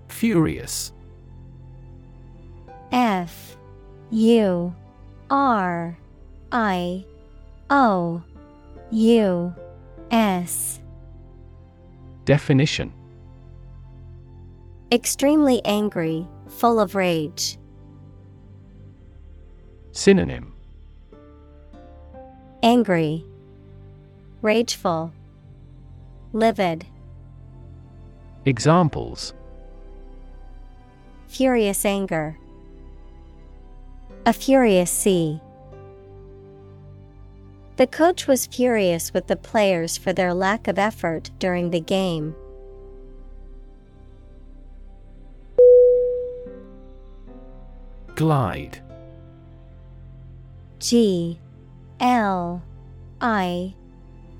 Furious 0.10 0.92
F 2.92 3.56
U 4.12 4.76
R 5.30 5.98
I 6.52 7.06
O 7.70 8.22
U 8.92 9.56
S 10.12 10.80
Definition 12.26 12.94
Extremely 14.92 15.64
angry, 15.66 16.28
full 16.48 16.80
of 16.80 16.94
rage. 16.96 17.58
Synonym 19.92 20.54
Angry, 22.62 23.26
Rageful, 24.42 25.12
Livid. 26.34 26.86
Examples 28.46 29.34
Furious 31.28 31.84
anger. 31.84 32.38
A 34.26 34.34
furious 34.34 34.90
sea. 34.92 35.42
The 37.78 37.88
coach 37.88 38.26
was 38.26 38.48
furious 38.48 39.14
with 39.14 39.28
the 39.28 39.36
players 39.36 39.98
for 39.98 40.14
their 40.14 40.34
lack 40.34 40.70
of 40.70 40.80
effort 40.80 41.30
during 41.40 41.72
the 41.72 41.82
game. 41.82 42.34
Glide 48.16 48.82
G 50.80 51.38
L 52.00 52.64
I 53.20 53.74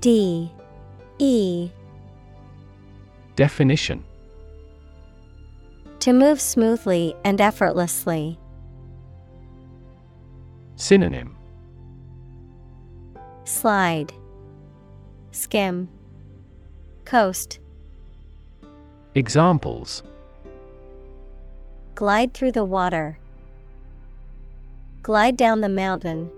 D 0.00 0.50
E 1.18 1.70
Definition 3.34 4.02
To 6.00 6.14
move 6.14 6.40
smoothly 6.40 7.14
and 7.22 7.38
effortlessly. 7.38 8.38
Synonym 10.76 11.35
Slide, 13.46 14.12
Skim, 15.30 15.88
Coast. 17.04 17.60
Examples 19.14 20.02
Glide 21.94 22.34
through 22.34 22.50
the 22.50 22.64
water. 22.64 23.20
Glide 25.04 25.36
down 25.36 25.60
the 25.60 25.68
mountain. 25.68 26.28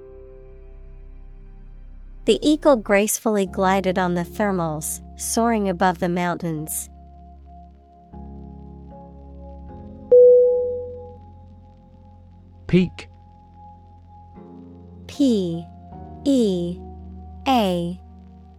The 2.26 2.38
eagle 2.46 2.76
gracefully 2.76 3.46
glided 3.46 3.98
on 3.98 4.12
the 4.12 4.22
thermals, 4.22 5.00
soaring 5.18 5.70
above 5.70 6.00
the 6.00 6.10
mountains. 6.10 6.90
Peak 12.66 13.08
P 15.06 15.64
E 16.26 16.78
A 17.48 17.98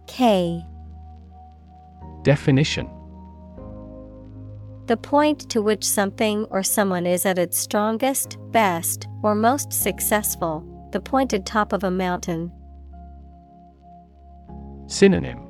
K 0.08 0.66
Definition 2.22 2.90
The 4.86 4.96
point 4.96 5.48
to 5.50 5.62
which 5.62 5.84
something 5.84 6.44
or 6.46 6.64
someone 6.64 7.06
is 7.06 7.24
at 7.24 7.38
its 7.38 7.56
strongest, 7.56 8.36
best, 8.50 9.06
or 9.22 9.36
most 9.36 9.72
successful, 9.72 10.66
the 10.90 11.00
pointed 11.00 11.46
top 11.46 11.72
of 11.72 11.84
a 11.84 11.90
mountain. 11.90 12.50
Synonym 14.88 15.46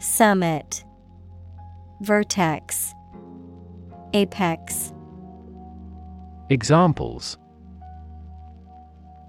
Summit, 0.00 0.84
Vertex, 2.02 2.92
Apex. 4.12 4.92
Examples 6.50 7.38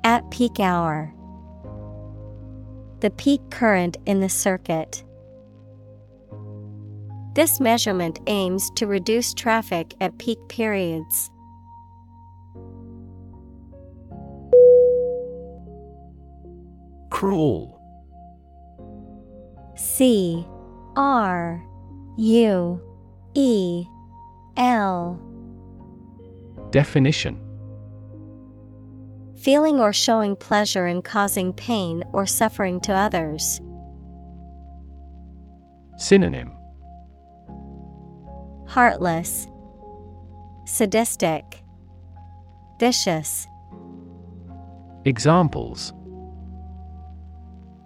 At 0.03 0.29
peak 0.31 0.59
hour. 0.59 1.13
The 3.03 3.11
peak 3.11 3.41
current 3.49 3.97
in 4.05 4.21
the 4.21 4.29
circuit. 4.29 5.03
This 7.35 7.59
measurement 7.59 8.21
aims 8.27 8.71
to 8.77 8.87
reduce 8.87 9.33
traffic 9.33 9.93
at 9.99 10.17
peak 10.19 10.37
periods. 10.47 11.29
Crawl. 17.09 17.77
C. 19.75 20.47
R. 20.95 21.61
U. 22.15 22.81
E. 23.33 23.85
L. 24.55 25.19
Definition 26.71 27.37
Feeling 29.43 29.81
or 29.81 29.91
showing 29.91 30.37
pleasure 30.37 30.87
in 30.87 31.01
causing 31.01 31.51
pain 31.51 32.01
or 32.13 32.25
suffering 32.25 32.79
to 32.79 32.93
others. 32.93 33.59
Synonym 35.97 36.49
Heartless, 38.67 39.45
Sadistic, 40.63 41.61
Vicious. 42.79 43.45
Examples 45.03 45.91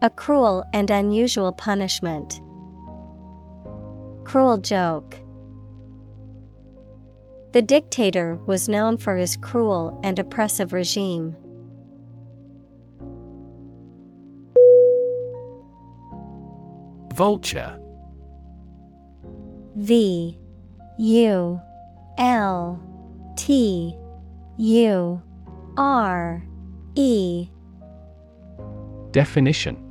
A 0.04 0.12
cruel 0.12 0.64
and 0.74 0.92
unusual 0.92 1.54
punishment. 1.54 2.40
Cruel 4.26 4.60
joke. 4.60 5.16
The 7.54 7.64
dictator 7.64 8.36
was 8.46 8.70
known 8.70 8.98
for 8.98 9.18
his 9.18 9.36
cruel 9.38 10.00
and 10.04 10.20
oppressive 10.20 10.72
regime. 10.72 11.36
Vulture. 17.18 17.80
V 19.76 20.38
U 21.00 21.62
L 22.20 22.80
T 23.36 23.96
U 24.60 25.22
R 25.76 26.44
E. 26.94 27.50
Definition. 29.10 29.84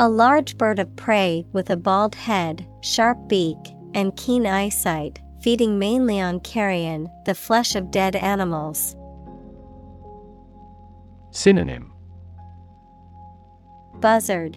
A 0.00 0.08
large 0.08 0.58
bird 0.58 0.80
of 0.80 0.96
prey 0.96 1.46
with 1.52 1.70
a 1.70 1.76
bald 1.76 2.16
head, 2.16 2.66
sharp 2.80 3.28
beak, 3.28 3.58
and 3.94 4.16
keen 4.16 4.44
eyesight, 4.44 5.20
feeding 5.40 5.78
mainly 5.78 6.20
on 6.20 6.40
carrion, 6.40 7.08
the 7.26 7.34
flesh 7.36 7.76
of 7.76 7.92
dead 7.92 8.16
animals. 8.16 8.96
Synonym. 11.30 11.92
Buzzard, 14.00 14.56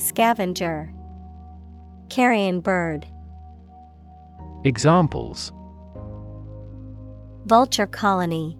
Scavenger, 0.00 0.90
Carrion 2.08 2.60
bird, 2.60 3.06
Examples. 4.64 5.52
Vulture 7.44 7.86
colony, 7.86 8.56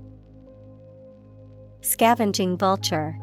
Scavenging 1.80 2.58
vulture. 2.58 3.18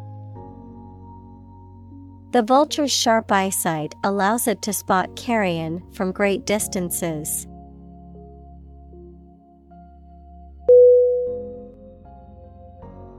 The 2.31 2.41
vulture's 2.41 2.91
sharp 2.91 3.31
eyesight 3.31 3.93
allows 4.03 4.47
it 4.47 4.63
to 4.63 4.73
spot 4.73 5.15
carrion 5.15 5.83
from 5.93 6.11
great 6.11 6.43
distances. 6.47 7.45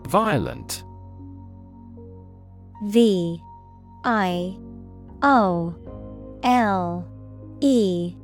Violent. 0.09 0.83
V 2.87 3.41
I 4.05 4.57
O 5.23 5.75
L 6.43 7.07
E 7.61 8.15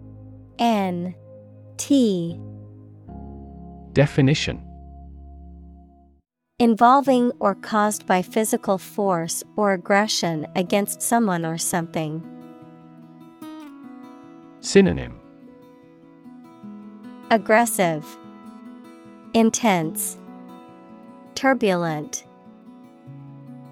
N 0.59 1.15
T. 1.77 2.41
Definition. 3.93 4.63
Involving 6.61 7.33
or 7.41 7.57
caused 7.57 8.07
by 8.07 8.23
physical 8.23 8.79
force 8.79 9.43
or 9.57 9.73
aggression 9.73 10.47
against 10.55 11.03
someone 11.03 11.45
or 11.45 11.59
something. 11.59 12.23
Synonym. 14.61 15.21
Aggressive, 17.31 18.07
Intense, 19.35 20.17
Turbulent. 21.35 22.25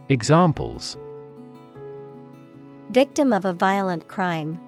Examples 0.08 0.96
Victim 2.93 3.32
of 3.32 3.47
a 3.47 3.55
violent 3.55 4.07
crime. 4.07 4.61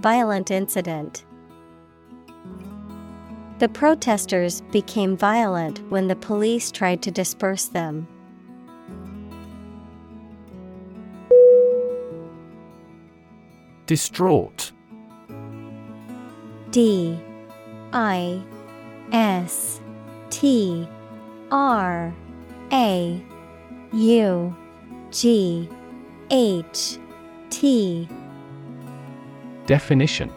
Violent 0.00 0.50
incident. 0.50 1.26
The 3.58 3.68
protesters 3.68 4.62
became 4.72 5.14
violent 5.14 5.86
when 5.90 6.08
the 6.08 6.16
police 6.16 6.70
tried 6.70 7.02
to 7.02 7.10
disperse 7.10 7.66
them. 7.66 8.08
Distraught. 13.84 14.72
D. 16.70 17.20
I. 17.92 18.42
S. 19.12 19.82
T. 20.30 20.88
R. 21.50 22.14
A. 22.72 23.22
U. 23.92 24.56
G 25.10 25.68
H 26.30 26.98
T 27.48 28.06
Definition 29.66 30.30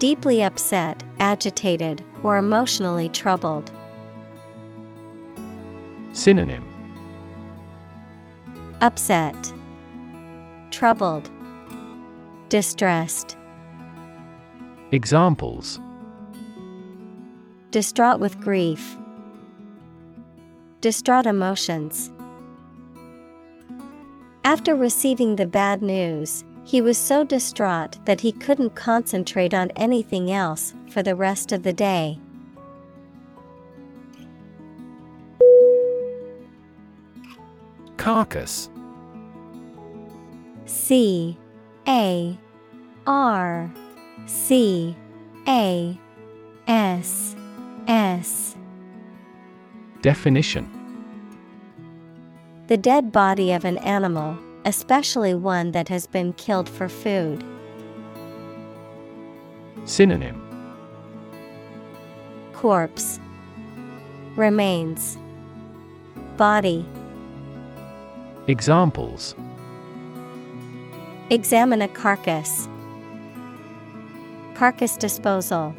Deeply 0.00 0.42
upset, 0.42 1.02
agitated, 1.20 2.02
or 2.24 2.36
emotionally 2.36 3.08
troubled. 3.08 3.70
Synonym 6.12 6.64
Upset, 8.80 9.52
Troubled, 10.70 11.30
Distressed. 12.48 13.36
Examples 14.90 15.78
Distraught 17.70 18.20
with 18.20 18.38
grief. 18.40 18.96
Distraught 20.80 21.26
emotions. 21.26 22.10
After 24.44 24.76
receiving 24.76 25.36
the 25.36 25.46
bad 25.46 25.80
news, 25.80 26.44
he 26.64 26.82
was 26.82 26.98
so 26.98 27.24
distraught 27.24 27.98
that 28.04 28.20
he 28.20 28.30
couldn't 28.30 28.74
concentrate 28.74 29.54
on 29.54 29.70
anything 29.70 30.30
else 30.30 30.74
for 30.90 31.02
the 31.02 31.16
rest 31.16 31.50
of 31.50 31.62
the 31.62 31.72
day. 31.72 32.18
Carcass 37.96 38.68
C 40.66 41.38
A 41.88 42.38
R 43.06 43.72
C 44.26 44.94
A 45.48 45.98
S 46.66 47.34
S. 47.86 48.56
Definition 50.02 50.83
The 52.66 52.78
dead 52.78 53.12
body 53.12 53.52
of 53.52 53.66
an 53.66 53.76
animal, 53.78 54.38
especially 54.64 55.34
one 55.34 55.72
that 55.72 55.88
has 55.90 56.06
been 56.06 56.32
killed 56.32 56.66
for 56.66 56.88
food. 56.88 57.44
Synonym 59.84 60.40
Corpse 62.54 63.20
Remains 64.34 65.18
Body 66.38 66.86
Examples 68.46 69.34
Examine 71.28 71.82
a 71.82 71.88
carcass. 71.88 72.66
Carcass 74.54 74.96
disposal. 74.96 75.74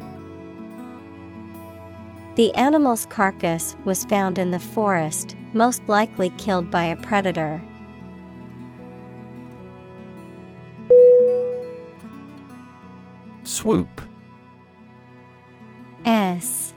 The 2.36 2.54
animal's 2.54 3.06
carcass 3.06 3.74
was 3.86 4.04
found 4.04 4.38
in 4.38 4.50
the 4.50 4.58
forest, 4.58 5.34
most 5.54 5.82
likely 5.88 6.28
killed 6.36 6.70
by 6.70 6.84
a 6.84 6.96
predator. 6.96 7.62
Swoop. 13.42 14.02
S 16.04 16.74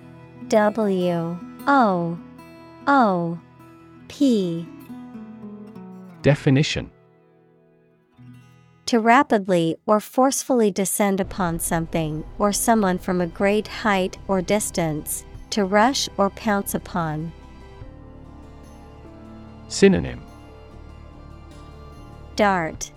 W 0.48 1.38
O 1.68 2.18
O 2.88 3.40
P. 4.08 4.66
Definition. 6.22 6.90
To 8.86 9.00
rapidly 9.02 9.76
or 9.86 10.00
forcefully 10.00 10.72
descend 10.72 11.20
upon 11.20 11.60
something 11.60 12.24
or 12.38 12.54
someone 12.54 12.98
from 12.98 13.20
a 13.20 13.28
great 13.28 13.68
height 13.68 14.18
or 14.28 14.42
distance, 14.42 15.26
to 15.52 15.66
rush 15.66 16.10
or 16.18 16.30
pounce 16.30 16.74
upon. 16.76 17.32
Synonym 19.68 20.22
Dart, 22.36 22.92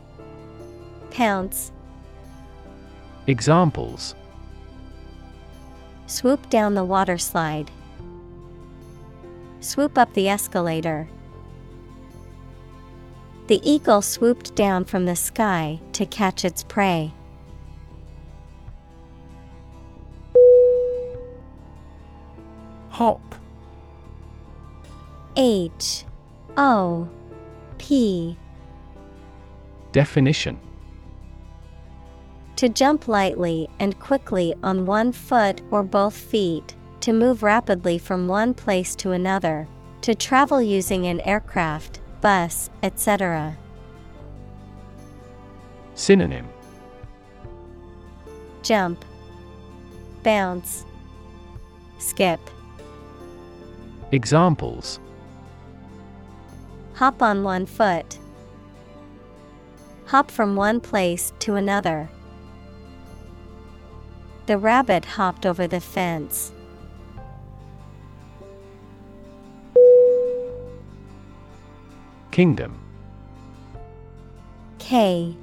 Pounce, 1.11 1.72
Examples 3.26 4.14
Swoop 6.07 6.50
down 6.50 6.74
the 6.74 6.84
water 6.84 7.16
slide. 7.16 7.70
Swoop 9.61 9.96
up 9.96 10.12
the 10.12 10.28
escalator. 10.28 11.09
The 13.46 13.61
eagle 13.68 14.03
swooped 14.03 14.55
down 14.55 14.84
from 14.84 15.07
the 15.07 15.16
sky 15.16 15.80
to 15.92 16.05
catch 16.05 16.44
its 16.44 16.62
prey. 16.62 17.12
Hop. 22.93 23.34
H 25.34 26.05
O 26.59 27.09
P. 27.78 28.36
Definition. 29.93 30.61
To 32.57 32.68
jump 32.68 33.09
lightly 33.09 33.70
and 33.80 33.99
quickly 33.99 34.55
on 34.62 34.84
one 34.84 35.11
foot 35.12 35.62
or 35.70 35.82
both 35.82 36.14
feet, 36.14 36.76
to 37.01 37.14
move 37.14 37.43
rapidly 37.43 37.97
from 37.97 38.28
one 38.28 38.53
place 38.53 38.95
to 38.97 39.12
another, 39.12 39.66
to 40.03 40.14
travel 40.14 40.61
using 40.61 41.07
an 41.07 41.20
aircraft, 41.22 42.01
bus, 42.20 42.68
etc. 42.82 43.57
Synonym. 45.95 46.47
Jump, 48.62 49.03
Bounce, 50.22 50.84
Skip. 51.99 52.38
Examples 54.13 55.01
Hop 56.97 57.23
on 57.23 57.43
one 57.43 57.65
foot. 57.65 58.19
Hop 60.05 60.31
from 60.31 60.55
one 60.55 60.81
place 60.81 61.33
to 61.39 61.55
another. 61.55 62.11
The 64.45 64.59
rabbit 64.59 65.07
hopped 65.07 65.47
over 65.47 65.67
the 65.67 65.81
fence. 65.81 66.53
Kingdom 72.31 72.79
K 74.79 75.35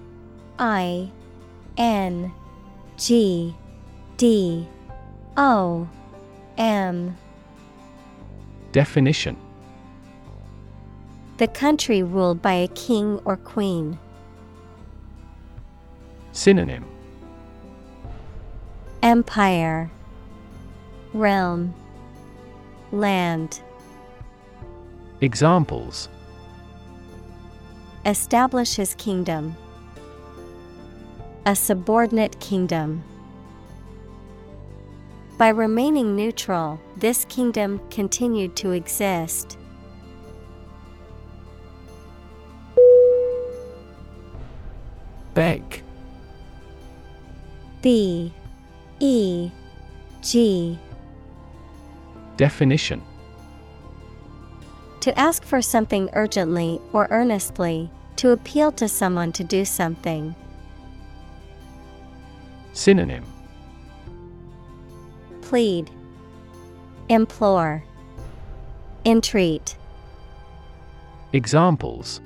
I 0.60 1.10
N 1.76 2.32
G 2.98 3.56
D 4.18 4.68
O 5.38 5.90
M 6.58 7.18
Definition 8.72 9.36
The 11.38 11.48
country 11.48 12.04
ruled 12.04 12.42
by 12.42 12.54
a 12.54 12.68
king 12.70 13.20
or 13.26 13.38
queen. 13.38 13.98
Synonym 16.32 16.86
Empire 19.02 19.90
Realm 21.14 21.74
Land 22.92 23.62
Examples 25.22 26.10
Establish 28.06 28.76
his 28.76 28.96
kingdom. 28.96 29.56
A 31.46 31.56
subordinate 31.56 32.40
kingdom. 32.40 33.04
By 35.40 35.48
remaining 35.48 36.18
neutral, 36.18 36.82
this 36.98 37.24
kingdom 37.24 37.80
continued 37.90 38.58
to 38.58 38.72
exist. 38.72 39.58
Beg 45.34 45.82
B. 47.82 48.34
E. 49.00 49.50
G. 50.22 50.78
Definition. 52.36 53.02
To 55.00 55.18
ask 55.18 55.46
for 55.46 55.62
something 55.62 56.10
urgently 56.12 56.82
or 56.92 57.08
earnestly, 57.12 57.90
to 58.18 58.32
appeal 58.32 58.74
to 58.74 58.90
someone 58.90 59.32
to 59.32 59.46
do 59.46 59.64
something. 59.64 60.36
Synonym. 62.74 63.24
Plead, 65.50 65.89
Implore, 67.10 67.84
Entreat. 69.04 69.76
Examples 71.34 72.22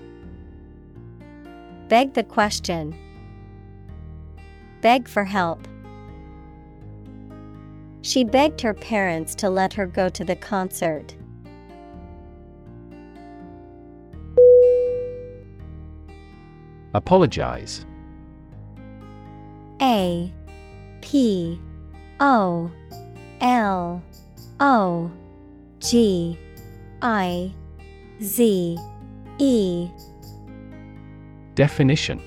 Beg 1.87 2.15
the 2.15 2.23
question. 2.25 2.93
Beg 4.81 5.07
for 5.07 5.23
help. 5.23 5.65
She 8.01 8.25
begged 8.25 8.59
her 8.59 8.73
parents 8.73 9.35
to 9.35 9.49
let 9.49 9.71
her 9.71 9.85
go 9.85 10.09
to 10.09 10.25
the 10.25 10.35
concert. 10.35 11.15
Apologize 16.93 17.85
A 19.81 20.29
P 20.99 21.57
O 22.19 22.69
L 23.43 24.01
O 24.61 25.11
G 25.79 26.39
I 27.01 27.53
Z 28.21 28.77
E. 29.37 29.89
Definition. 31.53 32.21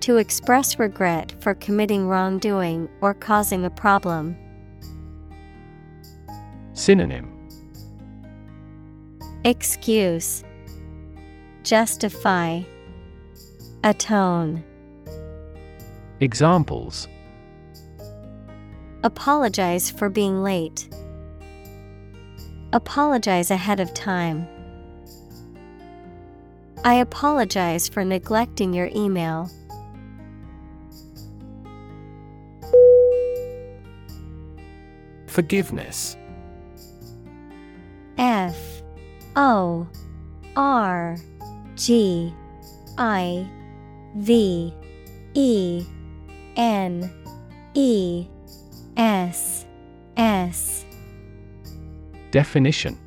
To 0.00 0.18
express 0.18 0.78
regret 0.78 1.32
for 1.40 1.54
committing 1.54 2.06
wrongdoing 2.06 2.86
or 3.00 3.14
causing 3.14 3.64
a 3.64 3.70
problem. 3.70 4.36
Synonym. 6.74 7.32
Excuse. 9.44 10.44
Justify. 11.62 12.60
Atone. 13.82 14.62
Examples 16.20 17.08
Apologize 19.04 19.90
for 19.90 20.08
being 20.08 20.42
late. 20.42 20.88
Apologize 22.72 23.50
ahead 23.50 23.78
of 23.78 23.92
time. 23.92 24.48
I 26.84 26.94
apologize 26.94 27.86
for 27.86 28.02
neglecting 28.02 28.72
your 28.72 28.88
email. 28.96 29.50
Forgiveness 35.26 36.16
F 38.16 38.56
O 39.36 39.86
R 40.56 41.18
G 41.74 42.32
I 42.96 43.46
V 44.16 44.72
E 45.34 45.84
N 46.56 47.12
E 47.74 48.28
S 48.96 49.66
S. 50.16 50.84
Definition. 52.30 52.98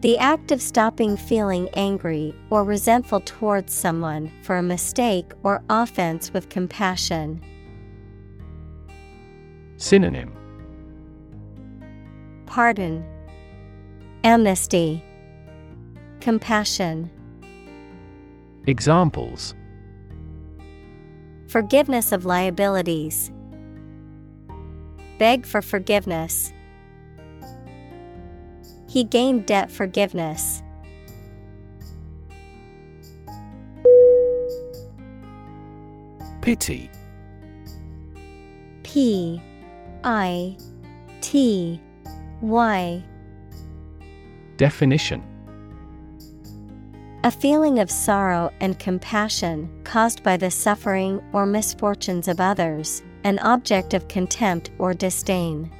The 0.00 0.16
act 0.18 0.52
of 0.52 0.62
stopping 0.62 1.16
feeling 1.16 1.68
angry 1.74 2.34
or 2.50 2.62
resentful 2.62 3.20
towards 3.20 3.74
someone 3.74 4.30
for 4.42 4.56
a 4.56 4.62
mistake 4.62 5.32
or 5.42 5.62
offense 5.68 6.32
with 6.32 6.48
compassion. 6.48 7.42
Synonym. 9.76 10.32
Pardon, 12.46 13.04
Amnesty, 14.24 15.04
Compassion, 16.20 17.10
Examples. 18.66 19.54
Forgiveness 21.48 22.12
of 22.12 22.26
liabilities. 22.26 23.32
Beg 25.18 25.44
for 25.44 25.60
forgiveness. 25.60 26.52
He 28.88 29.04
gained 29.04 29.46
debt 29.46 29.70
forgiveness. 29.70 30.62
Pity 36.40 36.88
P 38.82 39.42
I 40.04 40.56
T 41.20 41.78
Y 42.40 43.04
Definition 44.56 45.22
A 47.24 47.30
feeling 47.30 47.80
of 47.80 47.90
sorrow 47.90 48.50
and 48.60 48.78
compassion 48.78 49.68
caused 49.84 50.22
by 50.22 50.38
the 50.38 50.50
suffering 50.50 51.22
or 51.34 51.44
misfortunes 51.44 52.28
of 52.28 52.40
others, 52.40 53.02
an 53.24 53.38
object 53.40 53.94
of 53.94 54.08
contempt 54.08 54.70
or 54.78 54.94
disdain. 54.94 55.70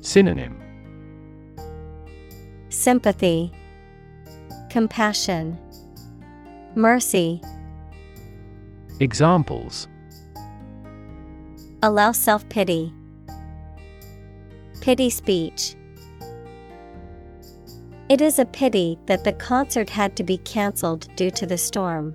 Synonym 0.00 0.60
Sympathy, 2.68 3.52
Compassion, 4.68 5.58
Mercy. 6.74 7.40
Examples 9.00 9.88
Allow 11.82 12.12
self 12.12 12.48
pity. 12.48 12.92
Pity 14.80 15.10
speech. 15.10 15.76
It 18.08 18.20
is 18.20 18.38
a 18.38 18.44
pity 18.44 18.98
that 19.06 19.24
the 19.24 19.32
concert 19.32 19.88
had 19.88 20.16
to 20.16 20.24
be 20.24 20.38
cancelled 20.38 21.08
due 21.16 21.30
to 21.30 21.46
the 21.46 21.56
storm. 21.56 22.14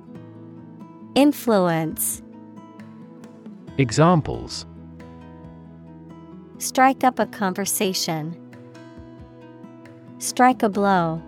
Influence. 1.15 2.21
Examples 3.77 4.65
Strike 6.57 7.03
up 7.03 7.19
a 7.19 7.25
conversation. 7.25 8.37
Strike 10.19 10.63
a 10.63 10.69
blow. 10.69 11.21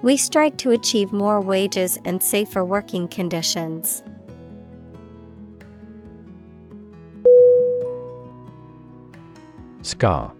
We 0.00 0.16
strike 0.16 0.56
to 0.58 0.70
achieve 0.70 1.12
more 1.12 1.40
wages 1.42 1.98
and 2.06 2.22
safer 2.22 2.64
working 2.64 3.08
conditions. 3.08 4.02
Scar 9.82 10.32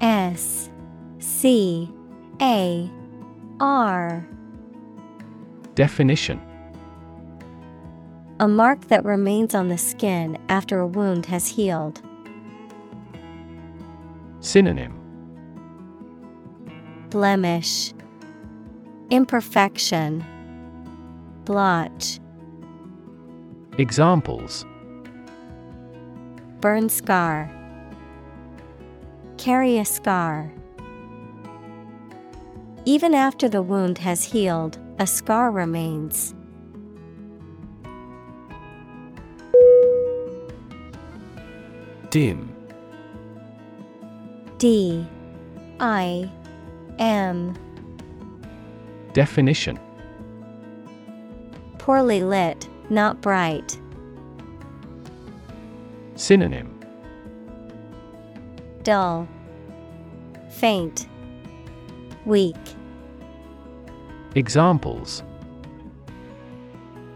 S 0.00 0.70
C 1.18 1.92
A 2.40 2.90
R 3.60 4.26
Definition. 5.78 6.40
A 8.40 8.48
mark 8.48 8.88
that 8.88 9.04
remains 9.04 9.54
on 9.54 9.68
the 9.68 9.78
skin 9.78 10.36
after 10.48 10.80
a 10.80 10.86
wound 10.88 11.26
has 11.26 11.46
healed. 11.46 12.02
Synonym. 14.40 14.92
Blemish, 17.10 17.94
Imperfection, 19.10 20.24
Blotch, 21.44 22.18
Examples. 23.78 24.66
Burn 26.60 26.88
scar, 26.88 27.48
Carry 29.36 29.78
a 29.78 29.84
scar. 29.84 30.52
Even 32.84 33.14
after 33.14 33.48
the 33.48 33.62
wound 33.62 33.98
has 33.98 34.24
healed, 34.24 34.76
a 34.98 35.06
scar 35.06 35.50
remains. 35.50 36.34
Dim. 42.10 42.54
D. 44.58 45.06
I. 45.78 46.30
M. 46.98 47.56
Definition. 49.12 49.78
Poorly 51.78 52.22
lit, 52.22 52.68
not 52.90 53.20
bright. 53.20 53.78
Synonym. 56.16 56.74
Dull, 58.82 59.28
Faint, 60.50 61.06
Weak. 62.24 62.56
Examples 64.34 65.22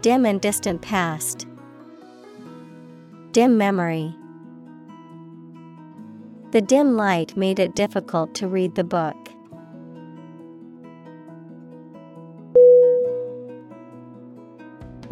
Dim 0.01 0.25
and 0.25 0.41
distant 0.41 0.81
past. 0.81 1.47
Dim 3.31 3.57
memory. 3.57 4.13
The 6.51 6.61
dim 6.61 6.97
light 6.97 7.37
made 7.37 7.59
it 7.59 7.75
difficult 7.75 8.33
to 8.35 8.47
read 8.47 8.75
the 8.75 8.83
book. 8.83 9.15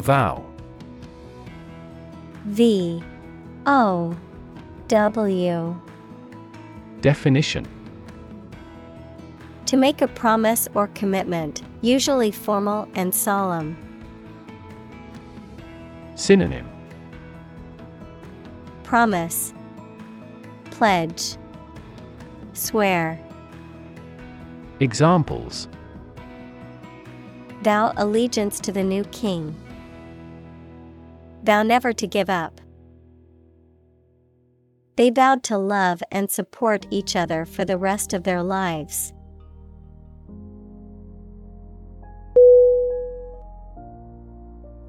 Vow 0.02 0.44
V 2.46 3.02
O 3.66 4.16
W 4.88 5.80
Definition 7.00 7.81
To 9.72 9.78
make 9.78 10.02
a 10.02 10.08
promise 10.08 10.68
or 10.74 10.88
commitment, 10.88 11.62
usually 11.80 12.30
formal 12.30 12.86
and 12.92 13.14
solemn. 13.14 13.74
Synonym 16.14 16.68
Promise 18.82 19.54
Pledge 20.64 21.38
Swear 22.52 23.18
Examples 24.80 25.68
Vow 27.62 27.94
allegiance 27.96 28.60
to 28.60 28.72
the 28.72 28.84
new 28.84 29.04
king. 29.04 29.56
Vow 31.44 31.62
never 31.62 31.94
to 31.94 32.06
give 32.06 32.28
up. 32.28 32.60
They 34.96 35.08
vowed 35.08 35.42
to 35.44 35.56
love 35.56 36.02
and 36.12 36.30
support 36.30 36.86
each 36.90 37.16
other 37.16 37.46
for 37.46 37.64
the 37.64 37.78
rest 37.78 38.12
of 38.12 38.24
their 38.24 38.42
lives. 38.42 39.14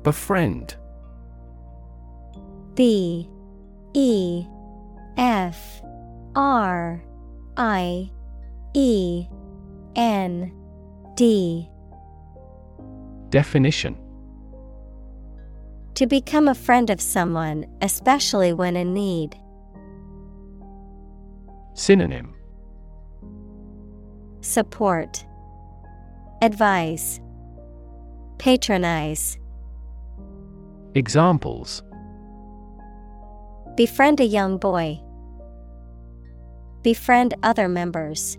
Befriend. 0.04 0.76
B 2.76 3.30
E 3.94 4.46
F 5.18 5.82
R 6.36 7.04
I 7.58 8.12
E 8.74 9.28
N 9.96 10.52
D. 11.16 11.70
Definition. 13.30 13.98
To 15.96 16.08
become 16.08 16.48
a 16.48 16.56
friend 16.56 16.90
of 16.90 17.00
someone, 17.00 17.66
especially 17.82 18.52
when 18.52 18.76
in 18.76 18.94
need. 18.94 19.38
Synonym. 21.76 22.34
Support. 24.42 25.26
Advise 26.42 27.22
Patronize 28.38 29.38
Examples 30.96 31.82
Befriend 33.76 34.20
a 34.20 34.26
young 34.26 34.60
boy. 34.60 35.02
Befriend 36.84 37.34
other 37.42 37.68
members. 37.68 38.38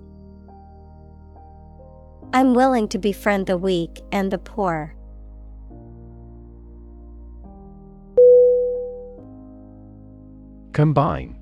I'm 2.33 2.55
willing 2.55 2.87
to 2.89 2.99
befriend 2.99 3.47
the 3.47 3.59
weak 3.59 4.01
and 4.13 4.31
the 4.31 4.39
poor. 4.39 4.95
Combine 10.73 11.37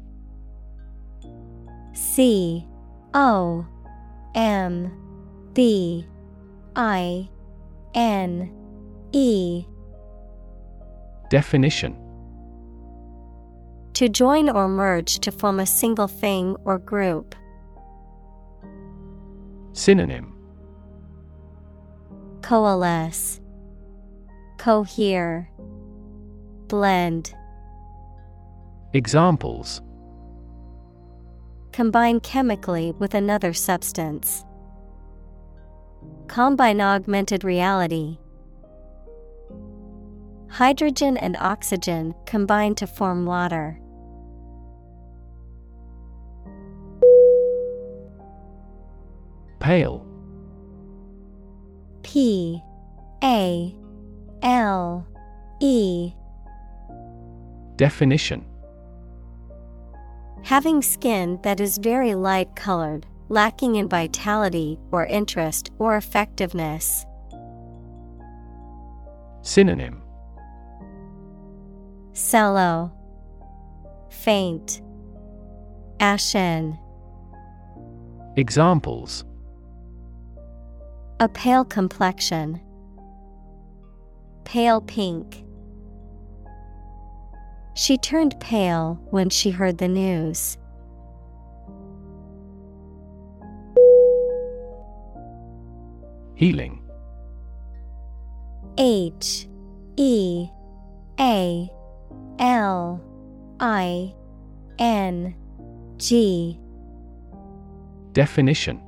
C 1.93 2.67
O 3.13 3.67
M 4.35 4.91
B 5.53 6.07
I 6.75 7.29
N 7.95 8.51
E 9.13 9.67
Definition 11.33 11.97
To 13.95 14.07
join 14.11 14.51
or 14.51 14.69
merge 14.69 15.19
to 15.21 15.33
form 15.33 15.61
a 15.61 15.65
single 15.65 16.07
thing 16.07 16.57
or 16.67 16.79
group. 16.79 17.35
Synonym 19.73 20.35
Coalesce, 22.43 23.41
Cohere, 24.59 25.49
Blend. 26.69 27.35
Examples 28.93 29.81
Combine 31.73 32.21
chemically 32.21 32.93
with 32.99 33.15
another 33.15 33.55
substance. 33.55 34.45
Combine 36.29 36.83
augmented 36.83 37.43
reality. 37.43 38.19
Hydrogen 40.53 41.17
and 41.17 41.35
oxygen 41.39 42.15
combine 42.27 42.75
to 42.75 42.87
form 42.87 43.25
water. 43.25 43.81
Pale 49.61 50.07
P 52.03 52.63
A 53.25 53.75
L 54.43 55.07
E 55.61 56.13
Definition 57.77 58.45
Having 60.43 60.83
skin 60.83 61.41
that 61.45 61.61
is 61.61 61.79
very 61.79 62.15
light 62.15 62.55
colored, 62.57 63.07
lacking 63.31 63.77
in 63.77 63.89
vitality 63.89 64.79
or 64.91 65.07
interest 65.07 65.71
or 65.79 65.97
effectiveness. 65.97 67.07
Synonym 69.41 70.03
Sallow, 72.15 72.93
Faint, 74.11 74.83
Ashen. 75.99 76.79
Examples 78.37 79.25
A 81.21 81.29
pale 81.29 81.65
complexion. 81.65 82.61
Pale 84.45 84.83
pink. 84.83 85.45
She 87.75 87.97
turned 87.97 88.39
pale 88.41 89.01
when 89.11 89.31
she 89.31 89.51
heard 89.51 89.79
the 89.79 89.89
news. 89.89 90.59
Healing 96.35 96.83
H 98.77 99.47
E 99.97 100.49
A 101.19 101.71
L 102.43 103.01
I 103.61 104.13
N 104.81 105.33
G 105.97 106.59
Definition 108.11 108.83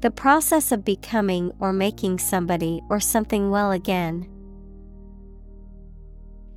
The 0.00 0.10
process 0.10 0.72
of 0.72 0.84
becoming 0.84 1.52
or 1.60 1.72
making 1.72 2.18
somebody 2.18 2.82
or 2.90 3.00
something 3.00 3.50
well 3.50 3.72
again. 3.72 4.28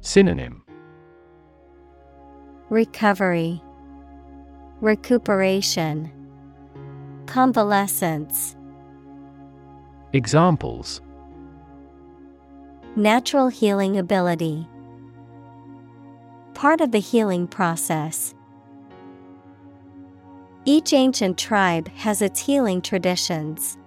Synonym 0.02 0.62
Recovery, 2.70 3.62
Recuperation, 4.82 6.12
Convalescence. 7.28 8.58
Examples 10.12 11.00
Natural 12.98 13.48
healing 13.48 13.98
ability. 13.98 14.68
Part 16.58 16.82
of 16.82 16.92
the 16.92 17.00
healing 17.00 17.46
process. 17.48 18.34
Each 20.66 20.92
ancient 20.92 21.38
tribe 21.38 21.88
has 21.90 22.20
its 22.20 22.40
healing 22.40 22.82
traditions. 22.82 23.78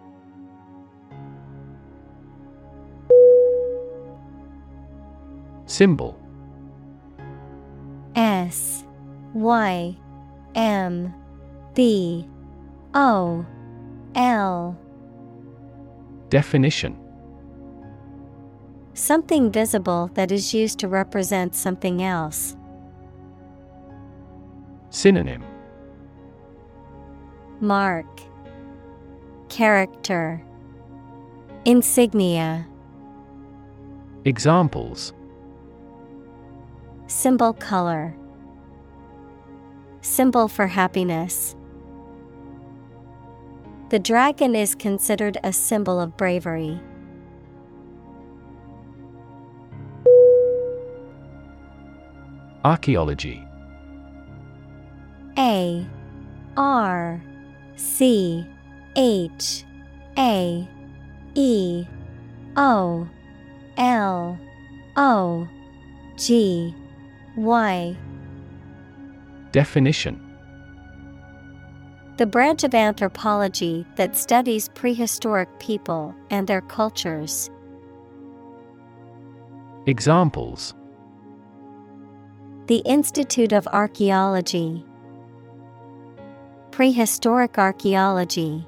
Symbol 5.66 6.16
S 8.14 8.84
Y 9.34 9.96
M 10.54 11.12
B 11.74 12.24
O 12.94 13.44
L 14.14 14.78
Definition 16.28 16.96
Something 18.94 19.50
visible 19.50 20.08
that 20.14 20.30
is 20.30 20.54
used 20.54 20.78
to 20.78 20.86
represent 20.86 21.56
something 21.56 22.00
else. 22.00 22.56
Synonym 24.90 25.44
Mark, 27.60 28.06
Character, 29.48 30.42
Insignia. 31.64 32.66
Examples 34.24 35.12
Symbol 37.06 37.52
color, 37.52 38.14
Symbol 40.00 40.48
for 40.48 40.66
happiness. 40.66 41.54
The 43.90 43.98
dragon 43.98 44.54
is 44.54 44.74
considered 44.74 45.38
a 45.44 45.52
symbol 45.52 46.00
of 46.00 46.16
bravery. 46.16 46.80
Archaeology 52.64 53.44
A 55.40 55.86
R 56.58 57.22
C 57.76 58.46
H 58.94 59.64
A 60.18 60.68
E 61.34 61.86
O 62.58 63.08
L 63.78 64.38
O 64.98 65.48
G 66.18 66.74
Y 67.38 67.96
Definition 69.52 70.20
The 72.18 72.26
branch 72.26 72.62
of 72.62 72.74
anthropology 72.74 73.86
that 73.96 74.18
studies 74.18 74.68
prehistoric 74.68 75.48
people 75.58 76.14
and 76.28 76.46
their 76.46 76.60
cultures. 76.60 77.48
Examples 79.86 80.74
The 82.66 82.82
Institute 82.84 83.54
of 83.54 83.66
Archaeology. 83.68 84.84
Prehistoric 86.80 87.58
Archaeology. 87.58 88.66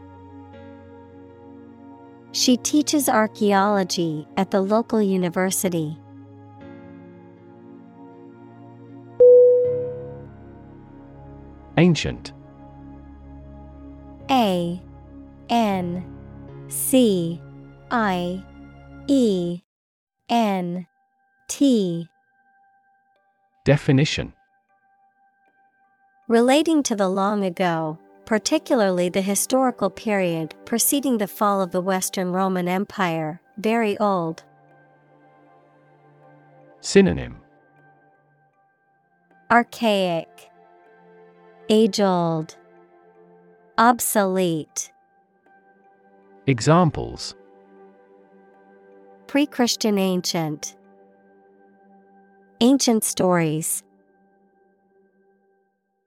She 2.32 2.58
teaches 2.58 3.08
archaeology 3.08 4.28
at 4.36 4.50
the 4.50 4.60
local 4.60 5.00
university. 5.00 5.96
Ancient 11.78 12.34
A 14.30 14.78
N 15.48 16.04
C 16.68 17.40
I 17.90 18.44
E 19.08 19.62
N 20.28 20.86
T 21.48 22.06
Definition 23.64 24.34
Relating 26.28 26.82
to 26.84 26.96
the 26.96 27.08
long 27.08 27.44
ago, 27.44 27.98
particularly 28.24 29.08
the 29.08 29.20
historical 29.20 29.90
period 29.90 30.54
preceding 30.64 31.18
the 31.18 31.26
fall 31.26 31.60
of 31.60 31.70
the 31.70 31.80
Western 31.80 32.32
Roman 32.32 32.68
Empire, 32.68 33.40
very 33.58 33.98
old. 33.98 34.44
Synonym. 36.80 37.36
Archaic, 39.50 40.50
Age 41.68 42.00
old, 42.00 42.56
Obsolete, 43.78 44.90
Examples. 46.46 47.36
Pre 49.28 49.46
Christian 49.46 49.96
Ancient, 49.96 50.76
Ancient 52.60 53.04
Stories. 53.04 53.84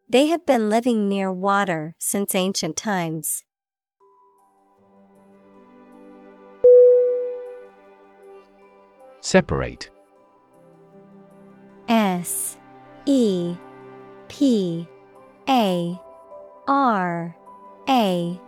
They 0.07 0.27
have 0.27 0.45
been 0.45 0.69
living 0.69 1.09
near 1.09 1.31
water 1.31 1.95
since 1.97 2.35
ancient 2.35 2.77
times. 2.77 3.43
Separate 9.19 9.89
S 11.89 12.57
E 13.07 13.55
P 14.27 14.87
A 15.49 15.99
R 16.67 17.35
A 17.89 18.39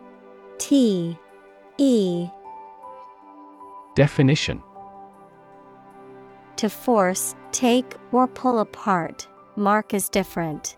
T 0.59 1.17
E 1.79 2.27
Definition 3.95 4.61
To 6.57 6.69
force, 6.69 7.35
take, 7.51 7.95
or 8.11 8.27
pull 8.27 8.59
apart, 8.59 9.27
mark 9.55 9.95
is 9.95 10.07
different. 10.09 10.77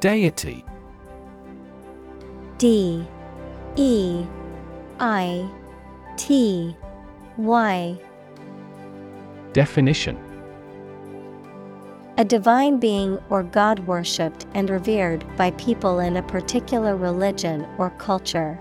Deity. 0.00 0.64
D 2.58 3.04
E 3.74 4.24
I 5.00 5.50
T 6.16 6.76
Y. 7.36 7.98
Definition. 9.52 10.16
A 12.16 12.24
divine 12.24 12.78
being 12.78 13.18
or 13.28 13.42
God 13.42 13.80
worshipped 13.88 14.46
and 14.54 14.70
revered 14.70 15.24
by 15.36 15.50
people 15.52 15.98
in 15.98 16.16
a 16.16 16.22
particular 16.22 16.96
religion 16.96 17.66
or 17.76 17.90
culture. 17.98 18.58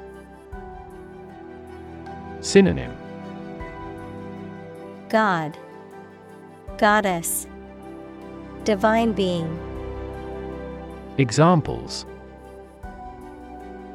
Synonym. 2.40 2.96
God, 5.10 5.58
Goddess, 6.78 7.48
Divine 8.64 9.14
being. 9.14 9.67
Examples 11.20 12.06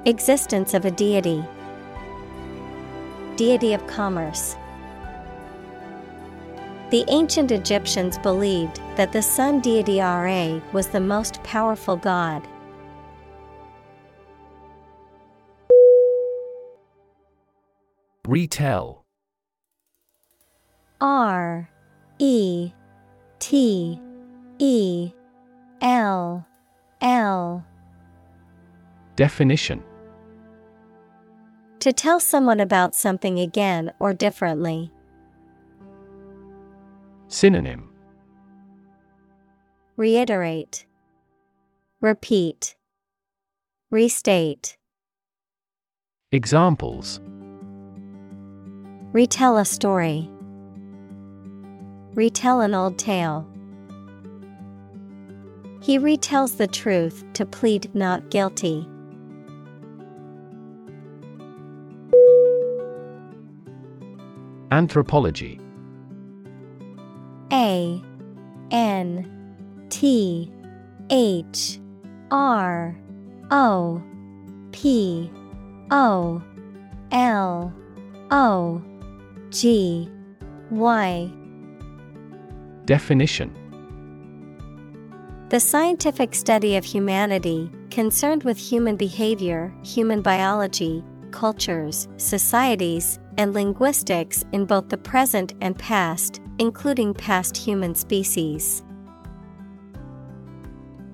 Existence 0.06 0.74
of 0.74 0.84
a 0.84 0.90
deity, 0.90 1.44
Deity 3.36 3.74
of 3.74 3.86
commerce. 3.86 4.56
The 6.90 7.04
ancient 7.06 7.52
Egyptians 7.52 8.18
believed 8.18 8.80
that 8.96 9.12
the 9.12 9.22
sun 9.22 9.60
deity 9.60 10.00
Ra 10.00 10.60
was 10.72 10.88
the 10.88 10.98
most 10.98 11.40
powerful 11.44 11.96
god. 11.96 12.46
Retell 18.26 19.04
R 21.00 21.70
E 22.18 22.72
T 23.38 24.00
E 24.58 25.12
L 25.80 26.46
L 27.02 27.64
Definition 29.16 29.82
To 31.80 31.92
tell 31.92 32.20
someone 32.20 32.60
about 32.60 32.94
something 32.94 33.40
again 33.40 33.92
or 33.98 34.14
differently. 34.14 34.92
Synonym 37.26 37.90
Reiterate, 39.96 40.86
Repeat, 42.00 42.76
Restate. 43.90 44.76
Examples 46.30 47.20
Retell 49.12 49.58
a 49.58 49.64
story. 49.64 50.30
Retell 52.14 52.60
an 52.62 52.74
old 52.74 52.96
tale. 52.98 53.51
He 55.82 55.98
retells 55.98 56.56
the 56.56 56.68
truth 56.68 57.24
to 57.34 57.44
plead 57.44 57.92
not 57.92 58.30
guilty. 58.30 58.88
Anthropology. 64.70 65.60
A 67.52 68.00
N 68.70 69.86
T 69.90 70.52
H 71.10 71.80
R 72.30 72.96
O 73.50 74.00
P 74.70 75.30
O 75.90 76.40
L 77.10 77.74
O 78.30 78.82
G 79.50 80.08
Y. 80.70 81.32
Definition 82.86 83.61
The 85.52 85.60
scientific 85.60 86.34
study 86.34 86.76
of 86.76 86.84
humanity, 86.86 87.70
concerned 87.90 88.42
with 88.42 88.56
human 88.56 88.96
behavior, 88.96 89.70
human 89.84 90.22
biology, 90.22 91.04
cultures, 91.30 92.08
societies, 92.16 93.18
and 93.36 93.52
linguistics 93.52 94.46
in 94.52 94.64
both 94.64 94.88
the 94.88 94.96
present 94.96 95.52
and 95.60 95.78
past, 95.78 96.40
including 96.58 97.12
past 97.12 97.54
human 97.54 97.94
species. 97.94 98.82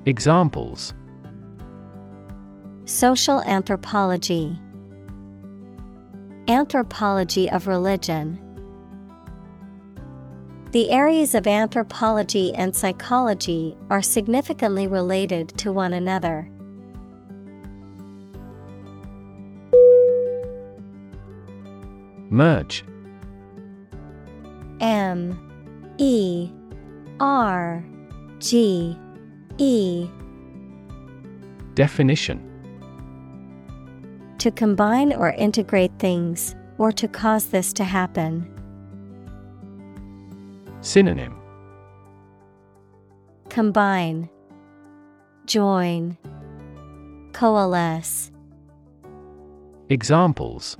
Examples 0.07 0.95
Social 2.85 3.41
anthropology, 3.41 4.57
Anthropology 6.47 7.51
of 7.51 7.67
religion. 7.67 8.39
The 10.71 10.91
areas 10.91 11.35
of 11.35 11.47
anthropology 11.47 12.55
and 12.55 12.77
psychology 12.77 13.75
are 13.89 14.03
significantly 14.03 14.87
related 14.87 15.49
to 15.57 15.73
one 15.73 15.95
another. 15.95 16.51
Merge. 22.29 22.85
M. 24.81 25.41
E. 25.97 26.51
R. 27.19 27.83
G. 28.39 28.95
E. 29.57 30.07
Definition. 31.75 32.45
To 34.37 34.51
combine 34.51 35.15
or 35.15 35.31
integrate 35.31 35.99
things, 35.99 36.55
or 36.77 36.93
to 36.93 37.09
cause 37.09 37.47
this 37.47 37.73
to 37.73 37.85
happen. 37.85 38.58
Synonym 40.89 41.39
Combine, 43.51 44.31
Join, 45.45 46.17
Coalesce. 47.35 48.31
Examples 49.91 50.79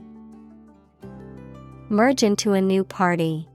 Merge 1.91 2.23
into 2.23 2.55
a 2.55 2.61
new 2.63 2.85
party. 2.85 3.51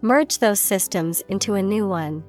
Merge 0.00 0.38
those 0.38 0.60
systems 0.60 1.20
into 1.28 1.56
a 1.56 1.62
new 1.62 1.86
one. 1.86 2.24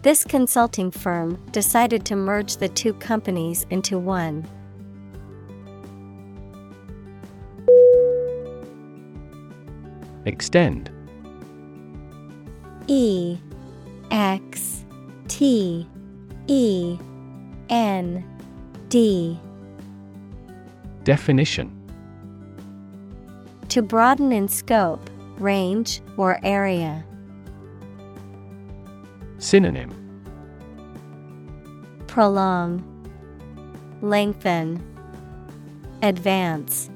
This 0.00 0.24
consulting 0.24 0.90
firm 0.90 1.38
decided 1.50 2.06
to 2.06 2.16
merge 2.16 2.56
the 2.56 2.70
two 2.70 2.94
companies 2.94 3.66
into 3.68 3.98
one. 3.98 4.48
Extend. 10.26 10.90
E 12.86 13.38
X 14.10 14.84
T 15.28 15.88
E 16.46 16.98
N 17.68 18.24
D. 18.88 19.38
Definition. 21.04 21.70
To 23.68 23.82
broaden 23.82 24.32
in 24.32 24.48
scope, 24.48 25.10
range, 25.38 26.00
or 26.16 26.38
area. 26.44 27.04
Synonym. 29.38 29.90
Prolong, 32.06 32.82
Lengthen, 34.00 34.80
Advance. 36.02 36.88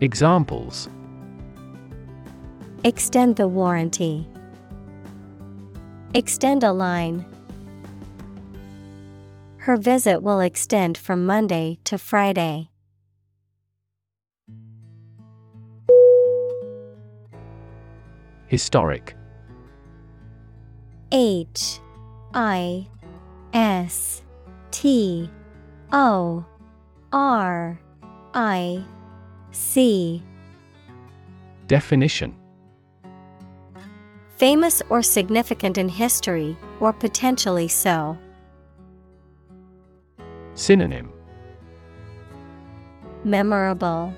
Examples 0.00 0.88
Extend 2.84 3.34
the 3.34 3.48
warranty. 3.48 4.24
Extend 6.14 6.62
a 6.62 6.70
line. 6.70 7.26
Her 9.56 9.76
visit 9.76 10.22
will 10.22 10.38
extend 10.38 10.96
from 10.96 11.26
Monday 11.26 11.78
to 11.84 11.98
Friday. 11.98 12.70
Historic 18.46 19.16
H 21.10 21.80
I 22.32 22.86
S 23.52 24.22
T 24.70 25.28
O 25.90 26.46
R 27.12 27.80
I 28.34 28.84
C 29.50 30.22
Definition 31.66 32.37
Famous 34.38 34.82
or 34.88 35.02
significant 35.02 35.78
in 35.78 35.88
history, 35.88 36.56
or 36.78 36.92
potentially 36.92 37.66
so. 37.66 38.16
Synonym 40.54 41.12
Memorable, 43.24 44.14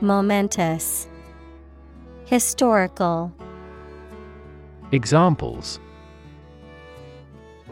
Momentous, 0.00 1.08
Historical. 2.26 3.32
Examples 4.92 5.80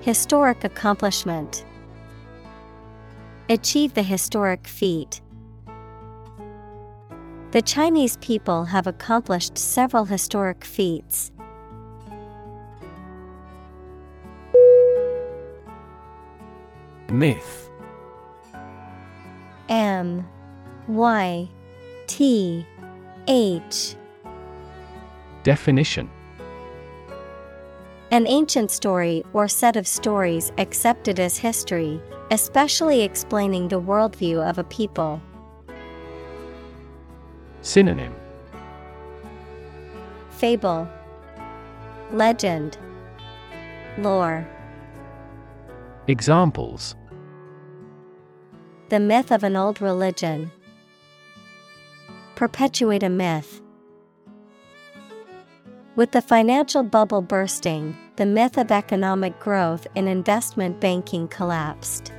Historic 0.01 0.65
accomplishment. 0.65 1.65
Achieve 3.49 3.95
the 3.95 4.03
historic 4.03 4.67
feat. 4.67 5.21
The 7.53 7.63
Chinese 7.63 8.17
people 8.19 8.67
have 8.67 8.87
accomplished 8.87 9.59
several 9.59 10.05
historic 10.05 10.65
feats. 10.65 11.33
Myth. 17.09 17.69
M. 19.69 20.25
Y. 20.87 21.49
T. 22.07 22.65
H. 23.27 23.97
Definition. 25.43 26.09
An 28.13 28.29
ancient 28.29 28.71
story 28.71 29.25
or 29.33 29.49
set 29.49 29.75
of 29.75 29.89
stories 29.89 30.53
accepted 30.59 31.19
as 31.19 31.37
history, 31.37 32.01
especially 32.31 33.01
explaining 33.01 33.67
the 33.67 33.81
worldview 33.81 34.49
of 34.49 34.59
a 34.59 34.65
people. 34.65 35.21
Synonym 37.71 38.13
Fable, 40.31 40.89
Legend, 42.11 42.77
Lore. 43.97 44.45
Examples 46.09 46.97
The 48.89 48.99
myth 48.99 49.31
of 49.31 49.45
an 49.45 49.55
old 49.55 49.81
religion. 49.81 50.51
Perpetuate 52.35 53.05
a 53.05 53.09
myth. 53.09 53.61
With 55.95 56.11
the 56.11 56.23
financial 56.23 56.83
bubble 56.83 57.23
bursting, 57.23 57.97
the 58.17 58.27
myth 58.27 58.59
of 58.59 58.73
economic 58.73 59.39
growth 59.39 59.87
in 59.95 60.09
investment 60.09 60.81
banking 60.81 61.29
collapsed. 61.29 62.13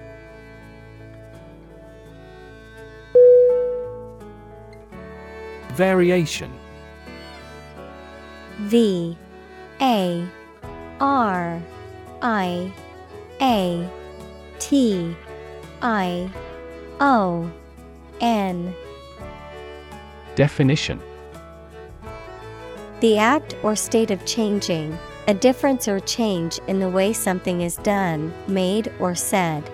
Variation. 5.81 6.51
V 8.59 9.17
A 9.81 10.27
R 10.99 11.59
I 12.21 12.71
A 13.41 13.89
T 14.59 15.15
I 15.81 16.29
O 16.99 17.51
N. 18.19 18.75
Definition. 20.35 21.01
The 22.99 23.17
act 23.17 23.55
or 23.63 23.75
state 23.75 24.11
of 24.11 24.23
changing, 24.27 24.95
a 25.27 25.33
difference 25.33 25.87
or 25.87 25.99
change 26.01 26.59
in 26.67 26.79
the 26.79 26.89
way 26.89 27.11
something 27.11 27.61
is 27.61 27.77
done, 27.77 28.31
made, 28.47 28.93
or 28.99 29.15
said. 29.15 29.67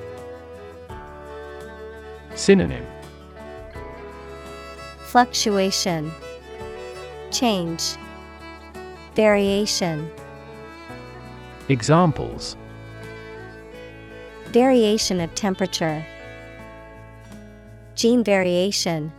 Synonym 2.33 2.85
Fluctuation, 5.07 6.11
Change, 7.31 7.95
Variation. 9.15 10.11
Examples 11.69 12.57
Variation 14.47 15.21
of 15.21 15.33
temperature, 15.33 16.05
Gene 17.95 18.21
variation. 18.21 19.13